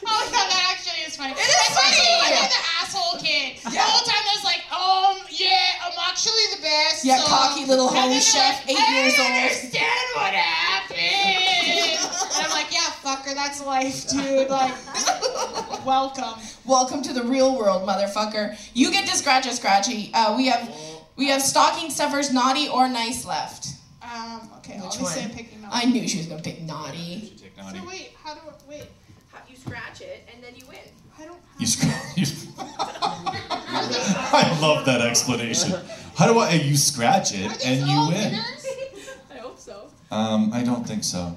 [0.05, 1.33] Oh no, that actually is funny.
[1.33, 2.21] It is Especially funny!
[2.21, 3.57] when they're the asshole kid.
[3.63, 3.83] The Yeah.
[3.83, 7.03] whole time I was like, um, yeah, I'm actually the best.
[7.05, 9.35] Yeah, so- cocky little home then they're chef, like, eight I years don't old.
[9.43, 10.99] understand what happened.
[12.35, 14.49] and I'm like, yeah, fucker, that's life, dude.
[14.49, 14.73] Like,
[15.85, 16.39] welcome.
[16.65, 18.57] Welcome to the real world, motherfucker.
[18.73, 20.11] You get to scratch a scratchy.
[20.13, 20.69] Uh, we have
[21.15, 23.67] we have stocking stuffers, naughty or nice left.
[24.01, 25.31] Um, okay, Which obviously one?
[25.31, 27.33] I'm picking I knew she was gonna pick naughty.
[27.39, 27.79] Take So naughty.
[27.87, 28.87] wait, how do I, wait, You
[29.69, 30.77] scratch it and then you win.
[31.19, 32.25] I don't You sc- you-
[33.71, 35.73] I love that explanation.
[36.15, 36.51] How do I?
[36.53, 38.33] You scratch it and you win.
[39.31, 39.87] I hope so.
[40.11, 41.35] Um, I don't think so.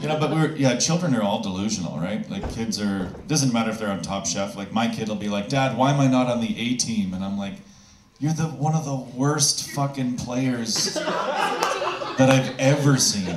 [0.00, 2.28] You know, but we're yeah, children are all delusional, right?
[2.30, 4.56] Like kids are doesn't matter if they're on Top Chef.
[4.56, 7.14] Like my kid will be like, "Dad, why am I not on the A team?"
[7.14, 7.54] And I'm like,
[8.20, 13.36] "You're the one of the worst fucking players that I've ever seen."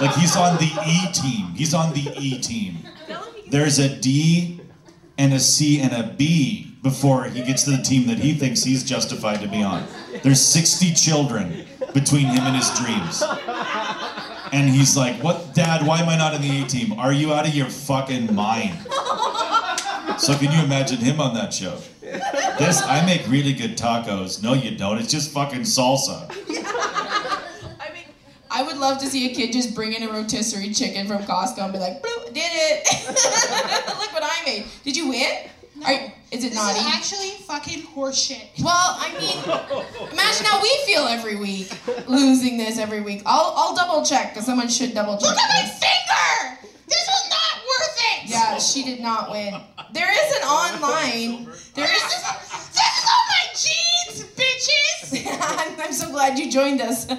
[0.00, 1.48] Like he's on the E team.
[1.54, 2.78] He's on the E team.
[3.48, 4.60] There's a D
[5.18, 8.62] and a C and a B before he gets to the team that he thinks
[8.62, 9.86] he's justified to be on.
[10.22, 13.22] There's 60 children between him and his dreams.
[14.52, 16.92] And he's like, What, Dad, why am I not in the A team?
[16.98, 18.78] Are you out of your fucking mind?
[20.18, 21.78] So, can you imagine him on that show?
[22.00, 24.42] This, I make really good tacos.
[24.42, 24.98] No, you don't.
[24.98, 26.30] It's just fucking salsa.
[26.30, 28.04] I mean,
[28.50, 31.58] I would love to see a kid just bring in a rotisserie chicken from Costco
[31.64, 32.84] and be like, "Bloop, did it!
[33.98, 34.66] Look what I made.
[34.84, 35.48] Did you win?
[35.76, 35.86] No.
[35.86, 35.92] Are,
[36.30, 36.80] is it This naughty?
[36.80, 38.48] is actually fucking horseshit.
[38.62, 39.38] well, I mean,
[40.12, 41.70] imagine how we feel every week,
[42.08, 43.22] losing this every week.
[43.26, 45.28] I'll, I'll double check because someone should double check.
[45.30, 46.58] Look at my finger!
[46.88, 48.30] This was not worth it!
[48.30, 49.54] Yeah, she did not win.
[49.92, 51.46] There is an online.
[51.74, 52.12] There is This is.
[52.12, 55.40] is, this is on my jeans, bitches!
[55.40, 57.06] I'm, I'm so glad you joined us.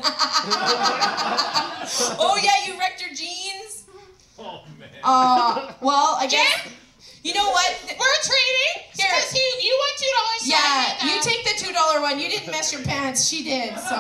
[2.20, 3.86] oh yeah, you wrecked your jeans.
[4.40, 4.62] Oh,
[5.10, 5.70] Oh.
[5.70, 6.68] Uh, well, I guess.
[7.24, 7.76] You know what?
[7.88, 9.08] We're trading Here.
[9.10, 10.48] because you, want two dollars.
[10.48, 12.20] Yeah, you take the two dollar one.
[12.20, 13.26] You didn't mess your pants.
[13.28, 13.76] She did.
[13.80, 13.96] So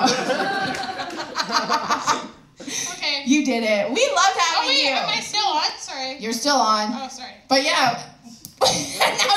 [2.98, 3.24] Okay.
[3.26, 3.88] you did it.
[3.90, 4.90] We loved oh having wait, you.
[4.92, 5.72] am I still on?
[5.78, 6.18] Sorry.
[6.20, 6.90] You're still on.
[6.94, 7.32] Oh, sorry.
[7.48, 8.04] But yeah.
[8.62, 8.72] now you're.
[8.72, 8.74] I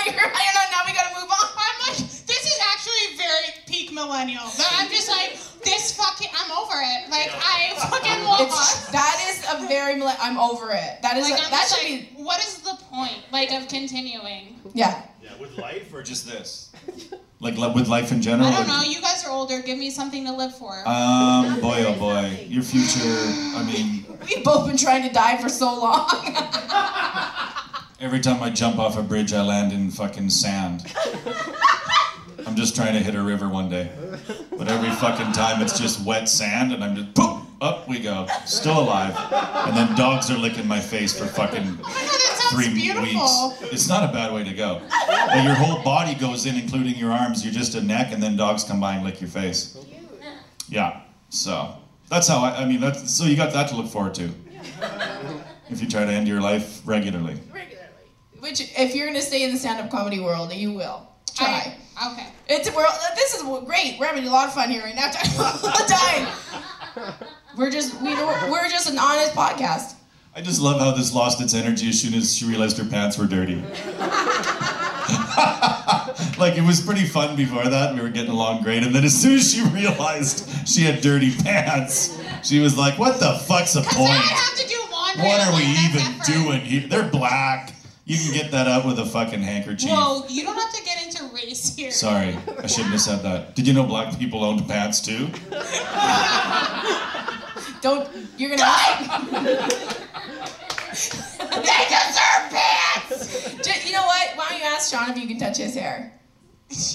[0.06, 0.22] don't know.
[0.70, 1.48] Now we gotta move on.
[1.56, 1.96] I'm like,
[3.08, 4.44] this very peak millennial.
[4.56, 5.32] But I'm just like,
[5.64, 7.10] this fucking, I'm over it.
[7.10, 8.42] Like, I fucking want.
[8.42, 9.96] It's that is a very.
[9.96, 11.02] mille- I'm over it.
[11.02, 11.28] That is.
[11.28, 12.22] like, a, I'm that just should like, be.
[12.22, 14.60] what is the point, like, of continuing?
[14.74, 15.02] Yeah.
[15.22, 16.72] Yeah, with life or just this?
[17.42, 18.46] Like li- with life in general?
[18.50, 18.82] I don't or- know.
[18.82, 19.62] You guys are older.
[19.62, 20.86] Give me something to live for.
[20.86, 22.44] Um, boy, oh boy.
[22.46, 26.06] Your future, I mean, We've both been trying to die for so long.
[28.00, 30.92] every time I jump off a bridge, I land in fucking sand.
[32.46, 33.90] I'm just trying to hit a river one day.
[34.56, 38.26] But every fucking time it's just wet sand, and I'm just, poof, up we go.
[38.46, 39.14] Still alive.
[39.66, 43.02] And then dogs are licking my face for fucking oh my god, that three beautiful.
[43.02, 43.72] weeks.
[43.72, 44.80] It's not a bad way to go.
[45.08, 47.44] But your whole body goes in, including your arms.
[47.44, 49.76] You're just a neck, and then dogs come by and lick your face.
[50.68, 51.00] Yeah.
[51.28, 51.76] So
[52.08, 52.62] that's how I.
[52.62, 54.30] I mean, that's so you got that to look forward to.
[55.68, 57.38] If you try to end your life regularly.
[57.52, 57.88] Regularly.
[58.40, 61.46] Which, if you're gonna stay in the stand-up comedy world, you will try.
[61.46, 61.76] I,
[62.06, 62.26] okay.
[62.48, 63.96] It's we're, this is great.
[63.98, 65.10] We're having a lot of fun here right now.
[65.88, 67.14] Dying.
[67.56, 69.94] We're just we don't, we're just an honest podcast.
[70.34, 73.18] I just love how this lost its energy as soon as she realized her pants
[73.18, 73.56] were dirty.
[76.38, 77.94] like it was pretty fun before that.
[77.94, 81.34] We were getting along great, and then as soon as she realized she had dirty
[81.34, 84.10] pants, she was like, "What the fuck's the point?
[84.10, 85.24] have to do laundry.
[85.24, 86.26] What are we even effort.
[86.26, 86.88] doing here?
[86.88, 87.74] They're black.
[88.04, 90.89] You can get that out with a fucking handkerchief." Whoa, you don't have to get
[91.42, 91.90] into race here.
[91.90, 93.54] Sorry, I shouldn't have said that.
[93.56, 95.26] Did you know black people owned pants too?
[97.80, 99.68] Don't you're gonna.
[101.50, 103.54] They deserve pants!
[103.62, 104.36] Ju- you know what?
[104.36, 106.12] Why don't you ask Sean if you can touch his hair?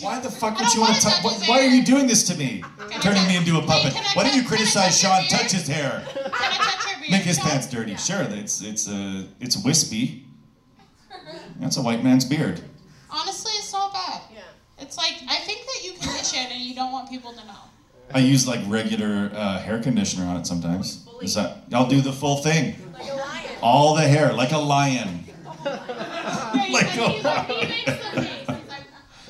[0.02, 1.16] Why the fuck would you want wanna to touch?
[1.16, 2.64] touch Why, his why are you doing this to me?
[2.80, 3.94] I Turning touch- me into a puppet.
[3.94, 5.24] can I Why don't you touch- can I criticize Sean?
[5.28, 6.04] Touch his hair.
[6.14, 7.12] Can I touch your beard?
[7.12, 7.50] Make his Sean?
[7.50, 7.96] pants dirty.
[7.98, 10.26] Sure, it's it's a it's wispy.
[11.60, 12.62] That's a white man's beard.
[13.10, 14.22] Honestly, it's not bad.
[14.34, 14.42] Yeah.
[14.78, 17.54] It's like, I think that you condition and you don't want people to know.
[18.14, 21.08] I use like regular uh, hair conditioner on it sometimes.
[21.22, 21.64] Is that?
[21.72, 22.76] I'll do the full thing.
[22.94, 23.52] Like a lion.
[23.62, 25.24] All the hair, like a lion.
[25.66, 28.40] Yeah, Like a he, like, he makes the face.
[28.40, 28.84] He's like,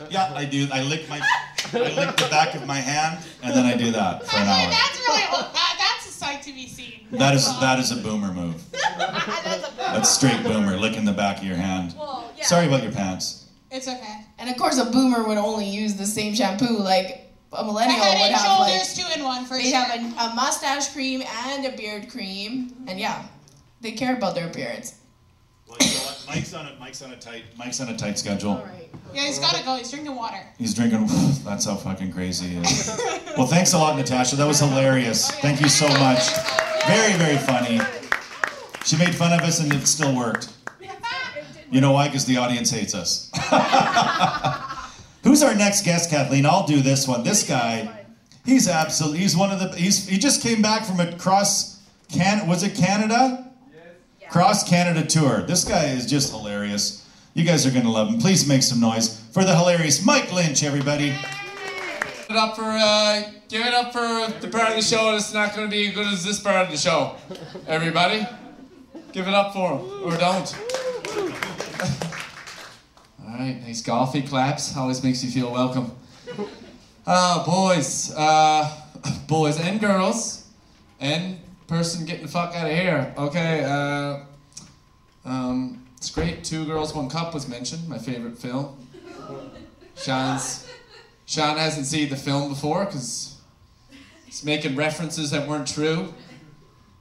[0.10, 0.68] Yeah, I do.
[0.72, 4.26] I lick my I lick the back of my hand, and then I do that
[4.26, 4.70] for an hour.
[4.70, 5.54] that's really old.
[5.54, 7.08] That, that's a sight to be seen.
[7.12, 8.64] That is that is a boomer move.
[9.78, 11.94] That's straight boomer, licking the back of your hand.
[11.98, 12.46] Well, yeah.
[12.46, 13.46] Sorry about your pants.
[13.72, 14.26] It's okay.
[14.40, 16.78] And of course, a boomer would only use the same shampoo.
[16.78, 19.70] Like a A millennial head would and have like shoulders, two in one for they
[19.72, 19.80] sure.
[19.80, 23.26] have a, a mustache cream and a beard cream, and yeah,
[23.82, 24.96] they care about their appearance.
[25.68, 26.26] Well, you know what?
[26.28, 28.64] Mike's on a Mike's on a tight Mike's on a tight schedule.
[29.14, 29.76] yeah, he's gotta go.
[29.78, 30.40] He's drinking water.
[30.58, 31.08] He's drinking.
[31.46, 33.00] That's how fucking crazy he is.
[33.38, 34.36] Well, thanks a lot, Natasha.
[34.36, 35.30] That was hilarious.
[35.32, 36.22] Oh, Thank you so much.
[36.88, 37.80] Very, very funny.
[38.86, 40.50] She made fun of us, and it still worked.
[41.72, 42.08] You know why?
[42.08, 43.30] Because the audience hates us.
[45.26, 46.46] Who's our next guest, Kathleen?
[46.46, 47.24] I'll do this one.
[47.24, 48.06] This guy,
[48.46, 52.48] he's absolutely, he's one of the, he's, he just came back from a cross, can,
[52.48, 53.52] was it Canada?
[54.22, 54.32] Yes.
[54.32, 55.42] Cross Canada tour.
[55.42, 57.10] This guy is just hilarious.
[57.34, 58.20] You guys are going to love him.
[58.20, 61.10] Please make some noise for the hilarious Mike Lynch, everybody.
[61.10, 65.34] Give it up for uh, give it up for the part of the show that's
[65.34, 67.16] not going to be as good as this part of the show.
[67.68, 68.28] Everybody,
[69.12, 70.56] give it up for him or don't.
[73.36, 74.78] All right, nice golfy claps.
[74.78, 75.92] Always makes you feel welcome.
[77.06, 78.72] Uh, boys, uh,
[79.28, 80.48] boys and girls,
[81.02, 83.14] and person getting the fuck out of here.
[83.18, 84.20] Okay, uh,
[85.26, 86.46] um, it's great.
[86.46, 87.90] Two Girls, One Cup was mentioned.
[87.90, 88.88] My favorite film.
[89.98, 90.66] Sean's
[91.26, 93.38] Sean hasn't seen the film before because
[94.26, 96.14] he's making references that weren't true.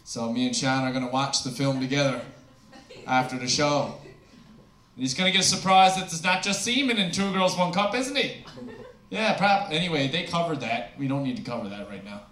[0.02, 2.22] So me and Sean are gonna watch the film together
[3.06, 4.00] after the show.
[4.96, 8.16] He's gonna get surprised that there's not just semen in Two Girls, One Cup, isn't
[8.16, 8.44] he?
[9.10, 10.98] Yeah, prob- anyway, they covered that.
[10.98, 12.22] We don't need to cover that right now.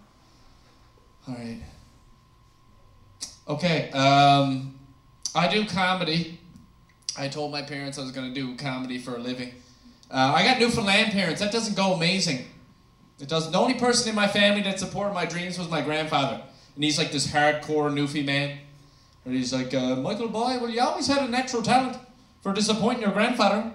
[1.29, 1.61] All right.
[3.47, 4.75] Okay, um,
[5.33, 6.41] I do comedy.
[7.17, 9.53] I told my parents I was gonna do comedy for a living.
[10.11, 11.41] Uh, I got Newfoundland parents.
[11.41, 12.47] That doesn't go amazing.
[13.21, 13.53] It doesn't.
[13.53, 16.43] The only person in my family that supported my dreams was my grandfather,
[16.75, 18.59] and he's like this hardcore Newfie man.
[19.25, 21.97] And he's like, uh, Michael boy, well, you always had a natural talent
[22.43, 23.73] for disappointing your grandfather.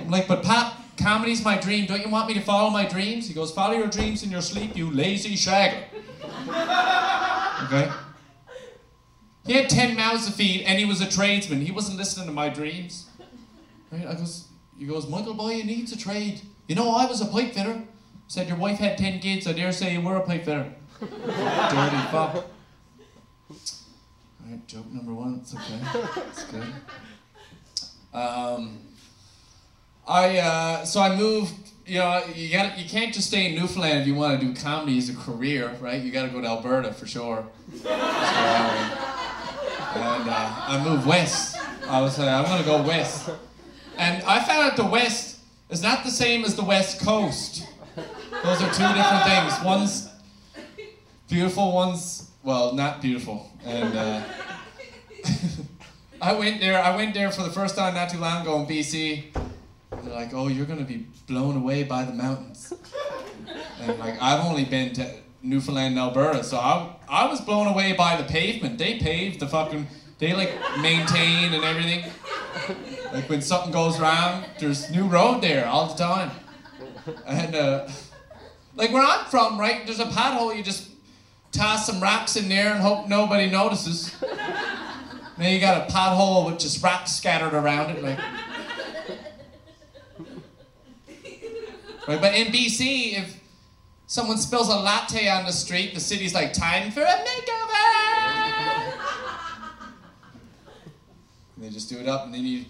[0.00, 1.86] I'm like, but Pop, comedy's my dream.
[1.86, 3.28] Don't you want me to follow my dreams?
[3.28, 5.84] He goes, follow your dreams in your sleep, you lazy shagger.
[7.66, 7.92] okay.
[9.46, 11.60] He had ten mouths to feed, and he was a tradesman.
[11.60, 13.08] He wasn't listening to my dreams.
[13.90, 14.06] Right?
[14.06, 14.48] I goes,
[14.78, 16.40] he goes, Michael boy, you need to trade.
[16.68, 17.82] You know, I was a pipe fitter.
[18.28, 19.46] Said your wife had ten kids.
[19.46, 20.72] I dare say you were a pipe fitter.
[21.00, 22.46] Dirty fuck.
[24.44, 25.40] Alright, joke number one.
[25.42, 25.80] It's okay.
[26.28, 26.72] It's good.
[28.12, 28.78] Um,
[30.06, 31.54] I uh, so I moved.
[31.86, 34.54] You know, you got you can't just stay in Newfoundland if you want to do
[34.54, 36.00] comedy as a career, right?
[36.00, 37.46] You got to go to Alberta for sure.
[37.84, 39.06] I.
[39.92, 41.56] And uh, I moved west.
[41.88, 43.28] I was like, I'm gonna go west.
[43.98, 47.66] And I found out the West is not the same as the West Coast.
[48.42, 49.64] Those are two different things.
[49.64, 50.08] One's
[51.28, 53.50] beautiful, one's well, not beautiful.
[53.64, 54.22] And uh,
[56.22, 56.80] I went there.
[56.82, 59.24] I went there for the first time not too long ago in BC.
[60.02, 62.72] They're like, "Oh, you're gonna be blown away by the mountains."
[63.80, 65.10] And like, I've only been to
[65.42, 68.78] Newfoundland and Alberta, so I I was blown away by the pavement.
[68.78, 69.86] They paved the fucking.
[70.18, 70.52] They like
[70.82, 72.04] maintain and everything.
[73.12, 76.30] Like when something goes wrong, there's new road there all the time.
[77.26, 77.88] And uh,
[78.76, 79.84] like where I'm from, right?
[79.86, 80.54] There's a pothole.
[80.54, 80.90] You just
[81.52, 84.14] toss some rocks in there and hope nobody notices.
[85.40, 88.18] Then you got a pothole with just rocks scattered around it, like.
[92.06, 93.40] Right, but in BC, if
[94.06, 98.92] someone spills a latte on the street, the city's like, time for a makeover!
[101.56, 102.66] And they just do it up, and then you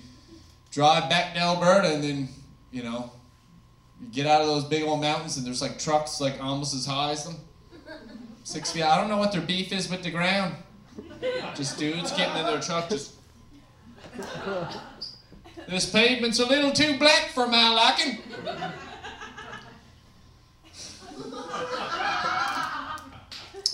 [0.71, 2.29] drive back to Alberta, and then,
[2.71, 3.11] you know,
[4.01, 6.87] you get out of those big old mountains, and there's like trucks like almost as
[6.87, 7.35] high as them.
[8.45, 8.85] Six feet.
[8.85, 10.55] I don't know what their beef is with the ground.
[11.55, 13.15] Just dudes getting in their truck, just.
[15.69, 18.19] This pavement's a little too black for my liking.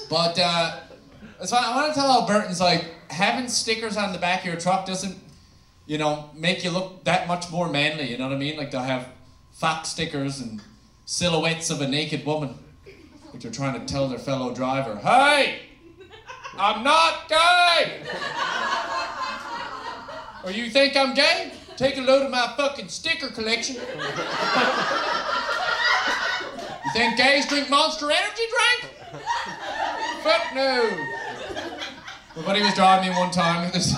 [0.09, 0.81] But uh,
[1.39, 4.61] that's why I want to tell Albertans like having stickers on the back of your
[4.61, 5.17] truck doesn't,
[5.87, 8.11] you know, make you look that much more manly.
[8.11, 8.57] You know what I mean?
[8.57, 9.09] Like they'll have
[9.53, 10.61] fox stickers and
[11.07, 12.55] silhouettes of a naked woman,
[13.33, 15.66] like they're trying to tell their fellow driver, "Hey,
[16.59, 18.03] I'm not gay."
[20.45, 21.53] or you think I'm gay?
[21.77, 23.75] Take a load of my fucking sticker collection.
[23.75, 23.83] you
[26.95, 28.95] think gays drink Monster Energy drink?
[30.23, 30.89] Fuck no.
[32.37, 33.95] My buddy was driving me one time this,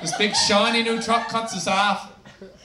[0.00, 2.12] this big shiny new truck cuts us off.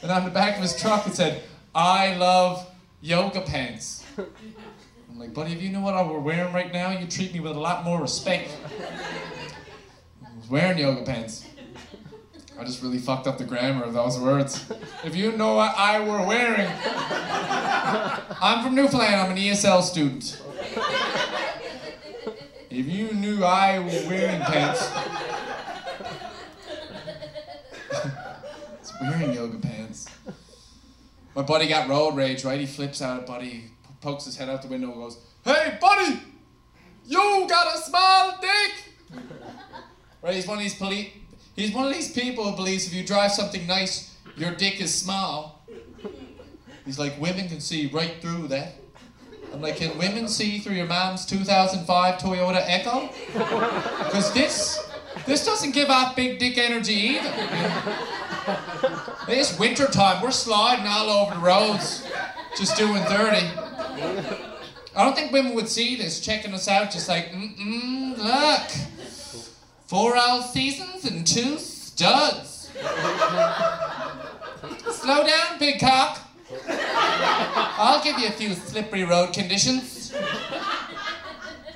[0.02, 1.44] And on the back of his truck it said,
[1.76, 2.68] I love
[3.02, 4.06] yoga pants.
[5.22, 7.56] Like, buddy, if you know what I were wearing right now, you treat me with
[7.56, 8.58] a lot more respect.
[10.20, 11.46] I was wearing yoga pants.
[12.60, 14.66] I just really fucked up the grammar of those words.
[15.04, 16.68] If you know what I were wearing.
[18.42, 20.42] I'm from Newfoundland, I'm an ESL student.
[22.72, 24.92] If you knew I was wearing pants.
[28.80, 30.08] it's wearing yoga pants.
[31.36, 32.60] My buddy got road rage, right?
[32.60, 33.66] He flips out at Buddy,
[34.02, 36.20] pokes his head out the window and goes, Hey, buddy!
[37.06, 39.22] You got a small dick!
[40.22, 41.10] Right, he's one of these police.
[41.56, 44.94] He's one of these people who believes if you drive something nice, your dick is
[44.94, 45.66] small.
[46.86, 48.76] He's like, women can see right through that.
[49.54, 53.10] I'm like, can women see through your mom's 2005 Toyota Echo?
[53.34, 54.90] Because this,
[55.26, 57.34] this doesn't give off big dick energy either.
[59.28, 60.22] It's winter time.
[60.22, 62.08] We're sliding all over the roads,
[62.58, 63.71] just doing 30.
[64.94, 68.72] I don't think women would see this, checking us out, just like, mm-mm, look.
[69.88, 72.72] Four all seasons and two studs.
[74.92, 76.20] Slow down, big cock.
[76.68, 80.14] I'll give you a few slippery road conditions.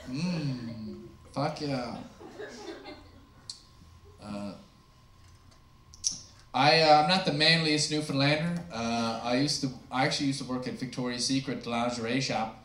[0.10, 1.98] Mmm, fuck yeah.
[6.56, 8.64] I, uh, I'm not the manliest Newfoundlander.
[8.72, 12.64] Uh, I used to, I actually used to work at Victoria's Secret lingerie shop.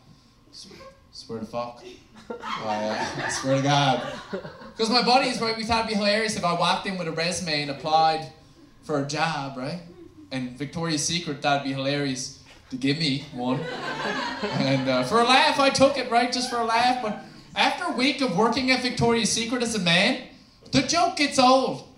[1.11, 1.82] Swear to fuck.
[2.45, 4.12] I, uh, swear to God.
[4.30, 7.11] Because my buddies, right, we thought it'd be hilarious if I walked in with a
[7.11, 8.30] resume and applied
[8.84, 9.80] for a job, right?
[10.30, 13.59] And Victoria's Secret thought it'd be hilarious to give me one.
[14.43, 17.03] And uh, for a laugh, I took it, right, just for a laugh.
[17.03, 17.24] But
[17.57, 20.28] after a week of working at Victoria's Secret as a man,
[20.70, 21.88] the joke gets old.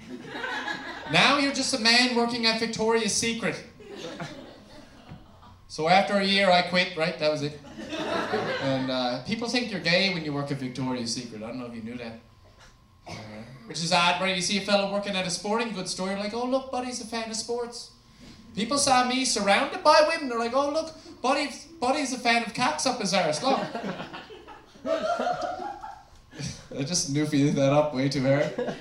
[1.13, 3.63] Now you're just a man working at Victoria's Secret.
[5.69, 7.19] So after a year, I quit, right?
[7.19, 7.61] That was it.
[8.63, 11.43] And uh, people think you're gay when you work at Victoria's Secret.
[11.43, 12.21] I don't know if you knew that.
[13.07, 13.15] Uh,
[13.67, 14.35] which is odd, right?
[14.35, 17.01] You see a fellow working at a sporting goods store, you're like, oh, look, buddy's
[17.01, 17.91] a fan of sports.
[18.55, 21.51] People saw me surrounded by women, they're like, oh, look, buddy,
[21.81, 23.43] buddy's a fan of cocks up his arse.
[23.43, 23.61] Look.
[24.85, 28.77] I just newfied that up way too hard.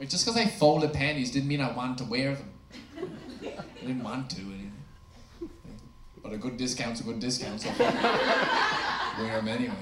[0.00, 2.50] Like, just because I folded panties didn't mean I wanted to wear them.
[3.42, 4.40] I didn't want to.
[6.22, 9.74] But a good discount's a good discount, so wear them anyway.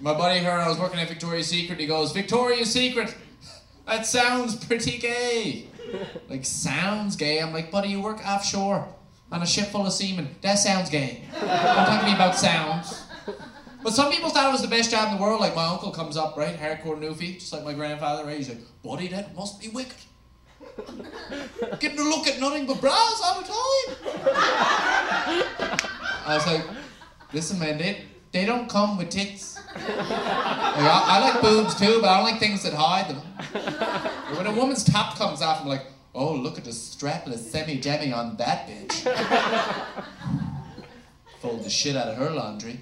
[0.00, 1.78] My buddy heard I was working at Victoria's Secret.
[1.78, 3.14] He goes, Victoria's Secret.
[3.86, 5.68] That sounds pretty gay.
[6.28, 7.40] Like sounds gay.
[7.40, 8.88] I'm like, buddy, you work offshore
[9.30, 10.34] on a ship full of seamen.
[10.40, 11.22] That sounds gay.
[11.32, 13.05] Don't talk to me about sounds.
[13.86, 15.40] But some people thought it was the best job in the world.
[15.40, 18.24] Like my uncle comes up, right, hardcore newfie, just like my grandfather.
[18.24, 19.94] Right, he's like, buddy, that must be wicked.
[21.78, 23.54] Getting to look at nothing but bras all the time.
[26.26, 26.64] I was like,
[27.32, 29.60] listen, man, they, they don't come with tits.
[29.76, 33.22] Like, I, I like boobs too, but I don't like things that hide them.
[33.52, 38.12] But when a woman's top comes off, I'm like, oh, look at the strapless semi-demi
[38.12, 39.04] on that bitch.
[41.40, 42.80] Fold the shit out of her laundry.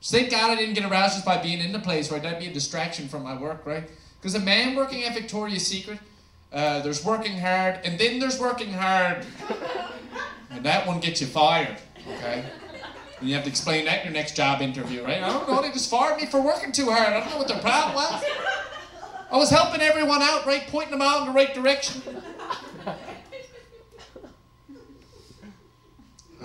[0.00, 2.22] So thank God I didn't get aroused just by being in the place, right?
[2.22, 3.88] That'd be a distraction from my work, right?
[4.20, 5.98] Because a man working at Victoria's Secret,
[6.52, 9.24] uh, there's working hard, and then there's working hard.
[10.56, 11.76] And that one gets you fired,
[12.08, 12.42] okay?
[13.20, 15.22] And you have to explain that in your next job interview, right?
[15.22, 17.12] I don't know, they just fired me for working too hard.
[17.12, 18.24] I don't know what their problem was.
[19.30, 20.66] I was helping everyone out, right?
[20.68, 22.00] Pointing them out in the right direction.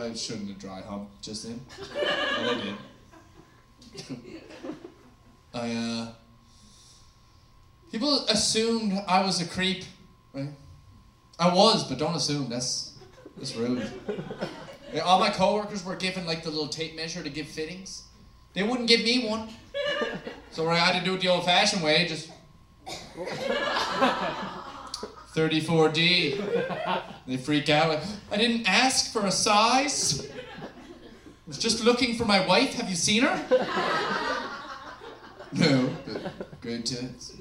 [0.01, 1.61] I shouldn't have dry humped just then.
[1.95, 2.75] I
[4.07, 4.17] did.
[5.53, 6.11] I, uh.
[7.91, 9.83] People assumed I was a creep,
[10.33, 10.49] right?
[11.37, 12.49] I was, but don't assume.
[12.49, 12.97] That's,
[13.37, 13.91] that's rude.
[14.93, 18.03] Yeah, all my coworkers were given like the little tape measure to give fittings.
[18.53, 19.49] They wouldn't give me one.
[20.51, 22.29] So I had to do it the old fashioned way, just
[25.35, 27.01] 34D.
[27.27, 27.99] They freak out.
[28.31, 30.27] I didn't ask for a size.
[30.29, 32.73] I was just looking for my wife.
[32.75, 33.35] Have you seen her?
[35.53, 37.33] No, but good tits.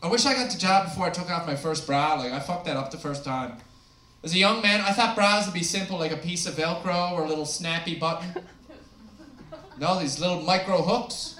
[0.00, 2.14] I wish I got the job before I took off my first bra.
[2.14, 3.58] Like, I fucked that up the first time.
[4.22, 7.12] As a young man, I thought bras would be simple, like a piece of Velcro
[7.12, 8.42] or a little snappy button.
[9.78, 11.37] No, these little micro hooks.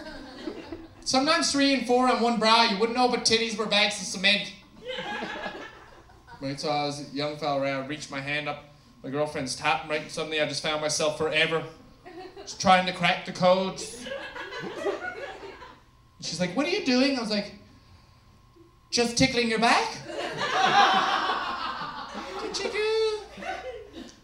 [1.08, 4.06] Sometimes three and four on one bra, you wouldn't know but titties were bags of
[4.06, 4.52] cement.
[6.38, 8.64] Right, so I was a young fella, I reached my hand up,
[9.02, 11.64] my girlfriend's top, right, and suddenly I just found myself forever
[12.36, 14.06] just trying to crack the codes.
[16.20, 17.16] She's like, what are you doing?
[17.16, 17.54] I was like,
[18.90, 19.96] just tickling your back.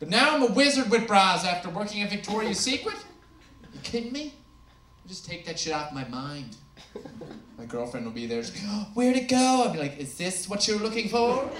[0.00, 2.96] But now I'm a wizard with bras after working at Victoria's Secret.
[3.72, 4.34] You kidding me?
[5.06, 6.58] Just take that shit off my mind.
[7.58, 8.42] My girlfriend will be there.
[8.66, 9.64] Oh, where'd it go?
[9.64, 11.50] I'll be like, is this what you're looking for?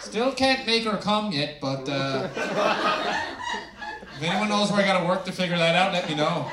[0.00, 2.28] Still can't make her come yet, but uh,
[4.16, 6.50] if anyone knows where I gotta work to figure that out, let me know.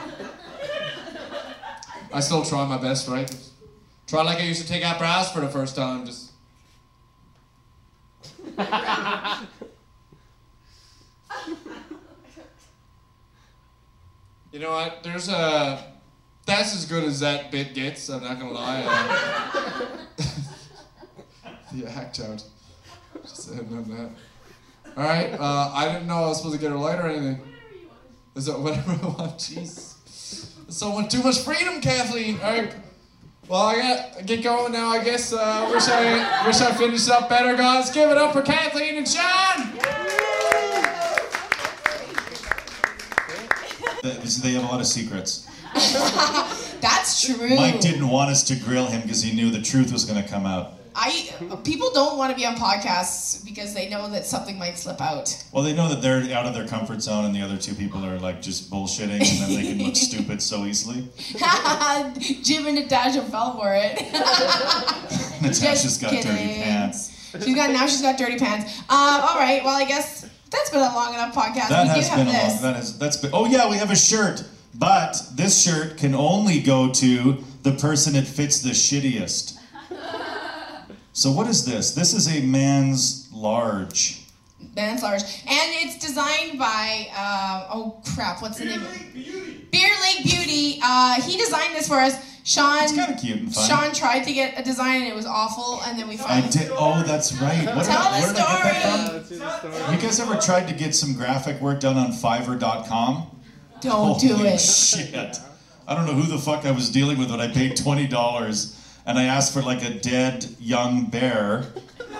[2.14, 3.36] I still try my best, right?
[4.06, 6.34] Try like I used to take out bras for the first time, just.
[14.52, 15.04] You know what?
[15.04, 15.84] There's a.
[16.46, 18.10] That's as good as that bit gets.
[18.10, 19.98] I'm not gonna lie.
[21.74, 22.44] The act out.
[23.22, 24.10] Just saying on that.
[24.96, 25.34] All right.
[25.34, 27.42] Uh, I didn't know I was supposed to get a light or anything.
[28.36, 29.38] Is that whatever I want?
[29.38, 29.96] Jeez.
[30.72, 32.40] Someone too much freedom, Kathleen.
[32.42, 32.74] All right.
[33.48, 34.90] Well, I got to get going now.
[34.90, 35.34] I guess.
[35.34, 37.92] Uh, wish I wish I finished up better, guys.
[37.92, 39.67] Give it up for Kathleen and Sean.
[44.14, 45.48] They have a lot of secrets.
[46.82, 47.56] That's true.
[47.56, 50.28] Mike didn't want us to grill him because he knew the truth was going to
[50.28, 50.74] come out.
[51.00, 51.30] I
[51.64, 55.44] people don't want to be on podcasts because they know that something might slip out.
[55.52, 58.04] Well, they know that they're out of their comfort zone, and the other two people
[58.04, 61.08] are like just bullshitting, and then they can look stupid so easily.
[62.42, 64.02] Jim and Natasha fell for it.
[65.42, 67.14] Natasha's Just got dirty pants.
[67.44, 67.86] She's got now.
[67.86, 68.80] She's got dirty pants.
[68.80, 69.64] Um, all right.
[69.64, 71.70] Well, I guess that's been a long enough podcast.
[71.70, 72.52] That we has do been have a long.
[72.52, 72.62] this.
[72.62, 73.32] That has that's been.
[73.34, 74.44] Oh yeah, we have a shirt,
[74.76, 79.58] but this shirt can only go to the person it fits the shittiest.
[81.14, 81.96] So what is this?
[81.96, 84.24] This is a man's large.
[84.76, 88.82] Man's large, and it's designed by uh, oh crap, what's the name?
[89.72, 90.80] Beer Lake Beauty.
[90.84, 92.16] Uh, he designed this for us.
[92.48, 92.82] Sean.
[92.84, 93.68] It's kind of cute and fun.
[93.70, 96.50] Sean tried to get a design and it was awful, and then we I finally.
[96.50, 96.72] did.
[96.72, 97.66] Oh, that's right.
[97.76, 99.08] What did, Tell I, the where did I get that story.
[99.10, 99.16] from?
[99.18, 99.96] That's in the story.
[99.96, 103.42] You guys ever tried to get some graphic work done on Fiverr.com?
[103.82, 104.60] Don't do Holy it.
[104.62, 105.38] Shit.
[105.88, 108.74] I don't know who the fuck I was dealing with when I paid twenty dollars
[109.06, 111.64] and I asked for like a dead young bear,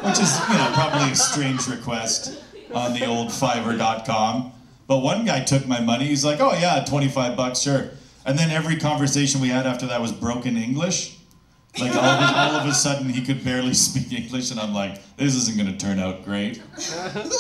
[0.04, 2.44] which is you know probably a strange request
[2.74, 4.52] on the old Fiverr.com.
[4.88, 6.06] But one guy took my money.
[6.08, 7.90] He's like, "Oh yeah, twenty-five bucks, sure."
[8.28, 11.18] And then every conversation we had after that was broken English.
[11.80, 15.00] Like all of, all of a sudden he could barely speak English, and I'm like,
[15.16, 16.62] this isn't gonna turn out great.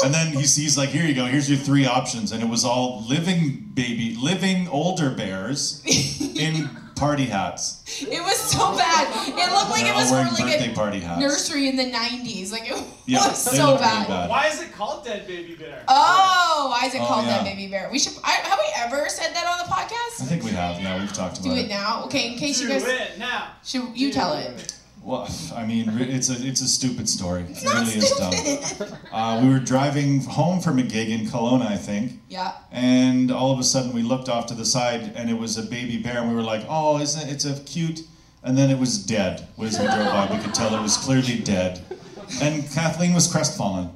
[0.04, 2.64] And then he's, he's like, here you go, here's your three options, and it was
[2.64, 5.84] all living baby, living older bears
[6.36, 7.84] in party hats.
[8.02, 9.08] It was so bad.
[9.28, 11.22] It looked like They're it was wearing for like a party hats.
[11.22, 12.52] nursery in the '90s.
[12.52, 14.08] Like it Yeah, was so look really bad.
[14.08, 14.30] bad.
[14.30, 15.84] Why is it called Dead Baby Bear?
[15.88, 17.38] Oh, why is it Oh, called yeah.
[17.38, 17.90] that baby bear?
[17.92, 18.14] We should.
[18.24, 20.22] I, have we ever said that on the podcast?
[20.22, 22.04] I think we have, yeah, we've talked Do about Do it now.
[22.06, 22.84] Okay, in case Do you guys.
[22.84, 23.52] Do it now.
[23.64, 24.74] Should you tell it?
[25.02, 27.44] Well, I mean, it's a it's a stupid story.
[27.44, 28.98] It not really is dumb.
[29.12, 32.52] Uh, we were driving home from a gig in Kelowna, I think, Yeah.
[32.72, 35.64] and all of a sudden we looked off to the side and it was a
[35.64, 37.32] baby bear, and we were like, "Oh, isn't it?
[37.32, 38.02] It's a cute."
[38.44, 39.48] And then it was dead.
[39.62, 41.82] As we drove by, we could tell it was clearly dead.
[42.42, 43.90] And Kathleen was crestfallen.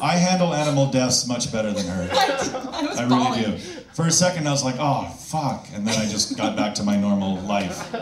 [0.00, 2.08] I handle animal deaths much better than her.
[2.12, 3.58] I I really do.
[3.92, 6.82] For a second, I was like, "Oh, fuck," and then I just got back to
[6.82, 7.92] my normal life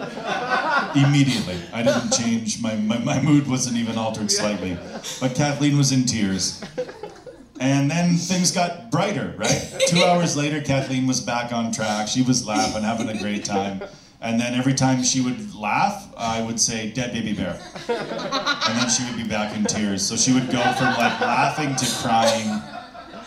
[0.97, 1.59] immediately.
[1.73, 2.61] I didn't change.
[2.61, 4.77] My, my my mood wasn't even altered slightly.
[5.21, 6.63] But Kathleen was in tears.
[7.61, 9.81] And then things got brighter, right?
[9.87, 12.09] Two hours later, Kathleen was back on track.
[12.09, 13.81] She was laughing, having a great time.
[14.25, 17.61] And then every time she would laugh, I would say, Dead baby bear.
[17.89, 20.03] And then she would be back in tears.
[20.05, 22.49] So she would go from like laughing to crying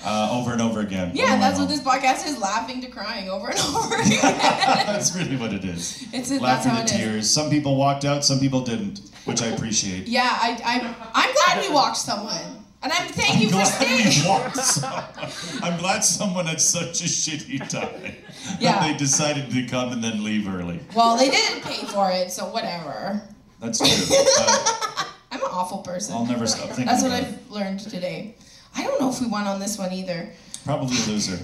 [0.04, 1.12] uh, over and over again.
[1.14, 4.20] Yeah, Over that's what this podcast is: laughing to crying over and over again.
[4.22, 6.06] That's really what it is.
[6.14, 6.98] It's that's Laughter how to it is.
[6.98, 7.30] tears.
[7.30, 10.08] Some people walked out, some people didn't, which I appreciate.
[10.08, 10.96] Yeah, I, I'm.
[11.14, 15.64] I'm glad we walked someone, and I'm thank I'm you for staying.
[15.64, 18.16] I'm glad someone had such a shitty time
[18.60, 18.74] Yeah.
[18.80, 20.80] that they decided to come and then leave early.
[20.96, 23.22] Well, they didn't pay for it, so whatever.
[23.60, 24.16] That's true.
[24.40, 26.16] Uh, I'm an awful person.
[26.16, 27.12] I'll never stop thinking That's what.
[27.12, 28.36] I've learned today.
[28.76, 30.30] I don't know if we won on this one either.
[30.64, 31.38] Probably a loser.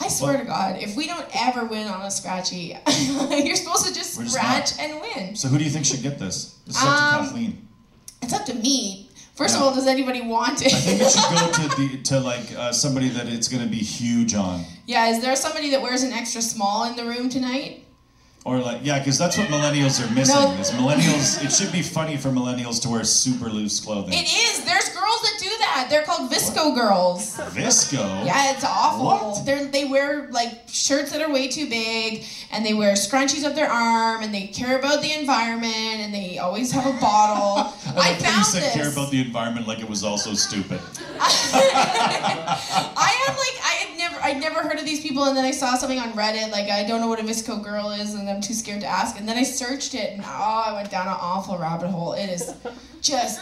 [0.00, 2.76] I swear to God, if we don't ever win on a scratchy,
[3.30, 5.36] you're supposed to just scratch and win.
[5.36, 6.58] So who do you think should get this?
[6.66, 7.68] This is up to Um, Kathleen.
[8.20, 9.01] It's up to me.
[9.34, 10.74] First of all, does anybody want it?
[10.74, 13.68] I think it should go to the to like uh, somebody that it's going to
[13.68, 17.28] be huge on, yeah, is there somebody that wears an extra small in the room
[17.28, 17.81] tonight?
[18.44, 20.34] Or like yeah, because that's what millennials are missing.
[20.34, 20.50] No.
[20.60, 21.44] Is millennials?
[21.44, 24.12] It should be funny for millennials to wear super loose clothing.
[24.14, 24.64] It is.
[24.64, 25.86] There's girls that do that.
[25.88, 27.36] They're called VSCO girls.
[27.38, 28.26] VSCO.
[28.26, 29.04] Yeah, it's awful.
[29.04, 29.46] What?
[29.46, 33.54] They they wear like shirts that are way too big, and they wear scrunchies up
[33.54, 37.72] their arm, and they care about the environment, and they always have a bottle.
[37.96, 38.74] I I found said this.
[38.74, 40.80] care about the environment like it was also stupid.
[41.20, 45.52] I am like I had never I'd never heard of these people, and then I
[45.52, 48.40] saw something on Reddit like I don't know what a VSCO girl is, and I'm
[48.40, 49.18] too scared to ask.
[49.18, 52.12] And then I searched it, and oh, I went down an awful rabbit hole.
[52.14, 52.54] It is
[53.00, 53.40] just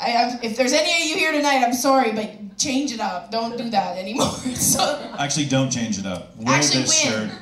[0.00, 3.30] I, I'm, if there's any of you here tonight, I'm sorry, but change it up.
[3.30, 4.30] Don't do that anymore.
[4.54, 6.36] so Actually, don't change it up.
[6.36, 7.28] Wear Actually, this win.
[7.28, 7.38] shirt.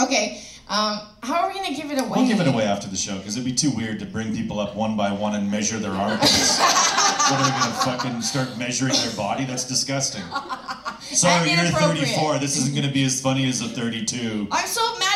[0.00, 2.12] okay, um, how are we gonna give it away?
[2.16, 4.58] We'll give it away after the show because it'd be too weird to bring people
[4.58, 6.58] up one by one and measure their armpits.
[6.58, 9.44] What are we gonna fucking start measuring their body?
[9.44, 10.22] That's disgusting.
[11.00, 12.38] Sorry, you're 34.
[12.38, 14.48] This isn't gonna be as funny as a 32.
[14.50, 15.11] I'm so mad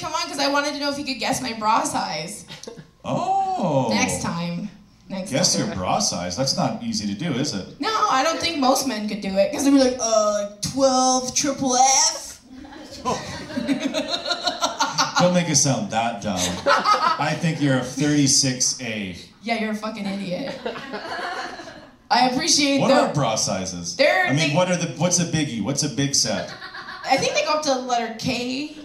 [0.00, 2.46] didn't come on because I wanted to know if you could guess my bra size.
[3.04, 3.88] Oh.
[3.90, 4.68] Next time.
[5.08, 5.38] Next time.
[5.38, 5.66] Guess time.
[5.66, 6.36] your bra size.
[6.36, 7.80] That's not easy to do, is it?
[7.80, 11.34] No, I don't think most men could do it because they'd be like, uh, 12
[11.34, 12.40] triple F.
[15.18, 16.38] Don't make it sound that dumb.
[16.66, 19.18] I think you're a 36A.
[19.42, 20.58] Yeah, you're a fucking idiot.
[22.10, 22.94] I appreciate What the.
[23.08, 23.96] are bra sizes?
[23.96, 24.88] They're- I mean, they- what are the?
[24.98, 25.62] What's a biggie?
[25.62, 26.52] What's a big set?
[27.04, 28.76] I think they go up to the letter K.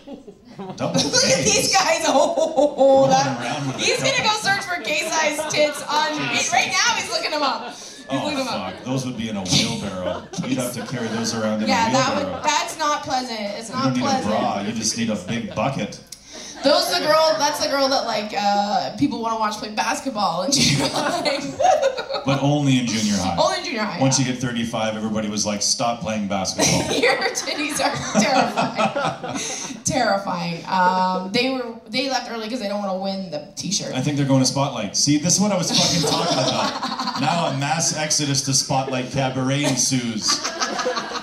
[0.58, 2.04] Double Look at these guys.
[2.08, 6.96] Oh, Rolling that, around with he's gonna go search for K-size tits on right now.
[6.96, 7.74] He's looking them up.
[7.74, 8.84] He's Oh them up.
[8.84, 10.24] Those would be in a wheelbarrow.
[10.46, 12.36] You'd have to carry those around in Yeah, a that wheelbarrow.
[12.36, 12.44] would.
[12.46, 13.40] That's not pleasant.
[13.40, 13.98] It's not pleasant.
[13.98, 14.62] you don't need a bra.
[14.62, 16.00] You just need a big bucket.
[16.66, 17.36] Those the girl.
[17.38, 22.24] That's the girl that like uh, people want to watch play basketball in junior high.
[22.26, 23.38] But only in junior high.
[23.38, 24.00] Only in junior high.
[24.02, 24.26] Once yeah.
[24.26, 29.84] you get 35, everybody was like, "Stop playing basketball." Your titties are terrifying.
[29.86, 30.66] terrifying.
[30.68, 33.94] Um, they were they left early because they don't want to win the T-shirt.
[33.94, 34.98] I think they're going to Spotlight.
[34.98, 37.22] See, this is what I was fucking talking about.
[37.22, 40.40] Now a mass exodus to Spotlight Cabaret ensues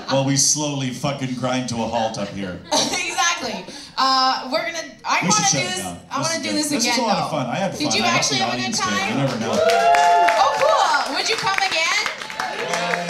[0.09, 2.61] while we slowly fucking grind to a halt up here.
[2.73, 3.65] exactly.
[3.97, 4.89] Uh, we're gonna.
[5.05, 5.85] I We want to do this.
[6.11, 6.95] I want to do this This again.
[6.95, 7.25] is a lot though.
[7.25, 7.47] of fun.
[7.47, 7.81] I had fun.
[7.81, 9.09] Did you I actually have a good time?
[9.11, 9.53] You never know.
[9.53, 11.15] Oh, cool.
[11.17, 12.03] Would you come again?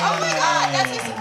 [0.03, 1.12] Oh my God, that's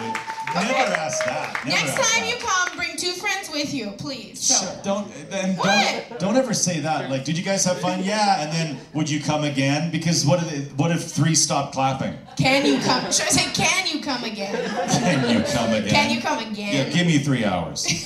[0.54, 1.54] Never ask that.
[1.66, 2.30] Never Next ask time that.
[2.30, 4.40] you come, bring two friends with you, please.
[4.42, 4.66] So.
[4.66, 7.10] Shut- Don't then don't don't ever say that.
[7.10, 8.04] Like, did you guys have fun?
[8.04, 9.92] Yeah, and then would you come again?
[9.92, 12.16] Because what if what if three stop clapping?
[12.38, 13.04] Can you come?
[13.12, 14.54] Should I say, can you come again?
[14.90, 15.90] Can you come again?
[15.90, 16.74] Can you come again?
[16.76, 17.86] Yeah, give me three hours.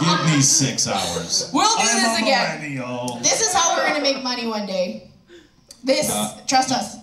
[0.00, 1.50] give me six hours.
[1.52, 2.60] We'll do I'm this again.
[2.60, 3.18] millennial.
[3.22, 5.10] This is how we're gonna make money one day.
[5.84, 6.96] This, Uh, trust us.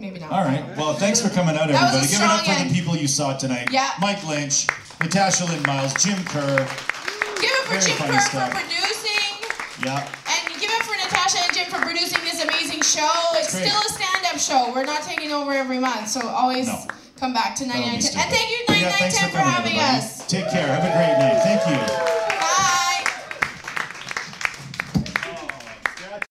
[0.00, 0.32] Maybe not.
[0.32, 0.64] All right.
[0.76, 2.08] Well, thanks for coming out, everybody.
[2.08, 2.70] Give it up for end.
[2.70, 3.68] the people you saw tonight.
[3.70, 3.90] Yeah.
[4.00, 4.66] Mike Lynch,
[5.00, 6.56] Natasha Lyn Myles, Jim Kerr.
[6.56, 8.48] Give it for Very Jim Kerr stuff.
[8.48, 10.00] for producing, Yeah.
[10.00, 13.12] and give it for Natasha and Jim for producing this amazing show.
[13.34, 14.72] It's still a stand-up show.
[14.74, 16.80] We're not taking over every month, so always No.
[17.20, 18.22] come back to That'll be 9910.
[18.24, 19.98] And thank you, But yeah, thanks 9910, for coming, having everybody.
[20.00, 20.26] us.
[20.26, 20.66] Take care.
[20.66, 21.42] Have a great night.
[21.44, 22.29] Thank you.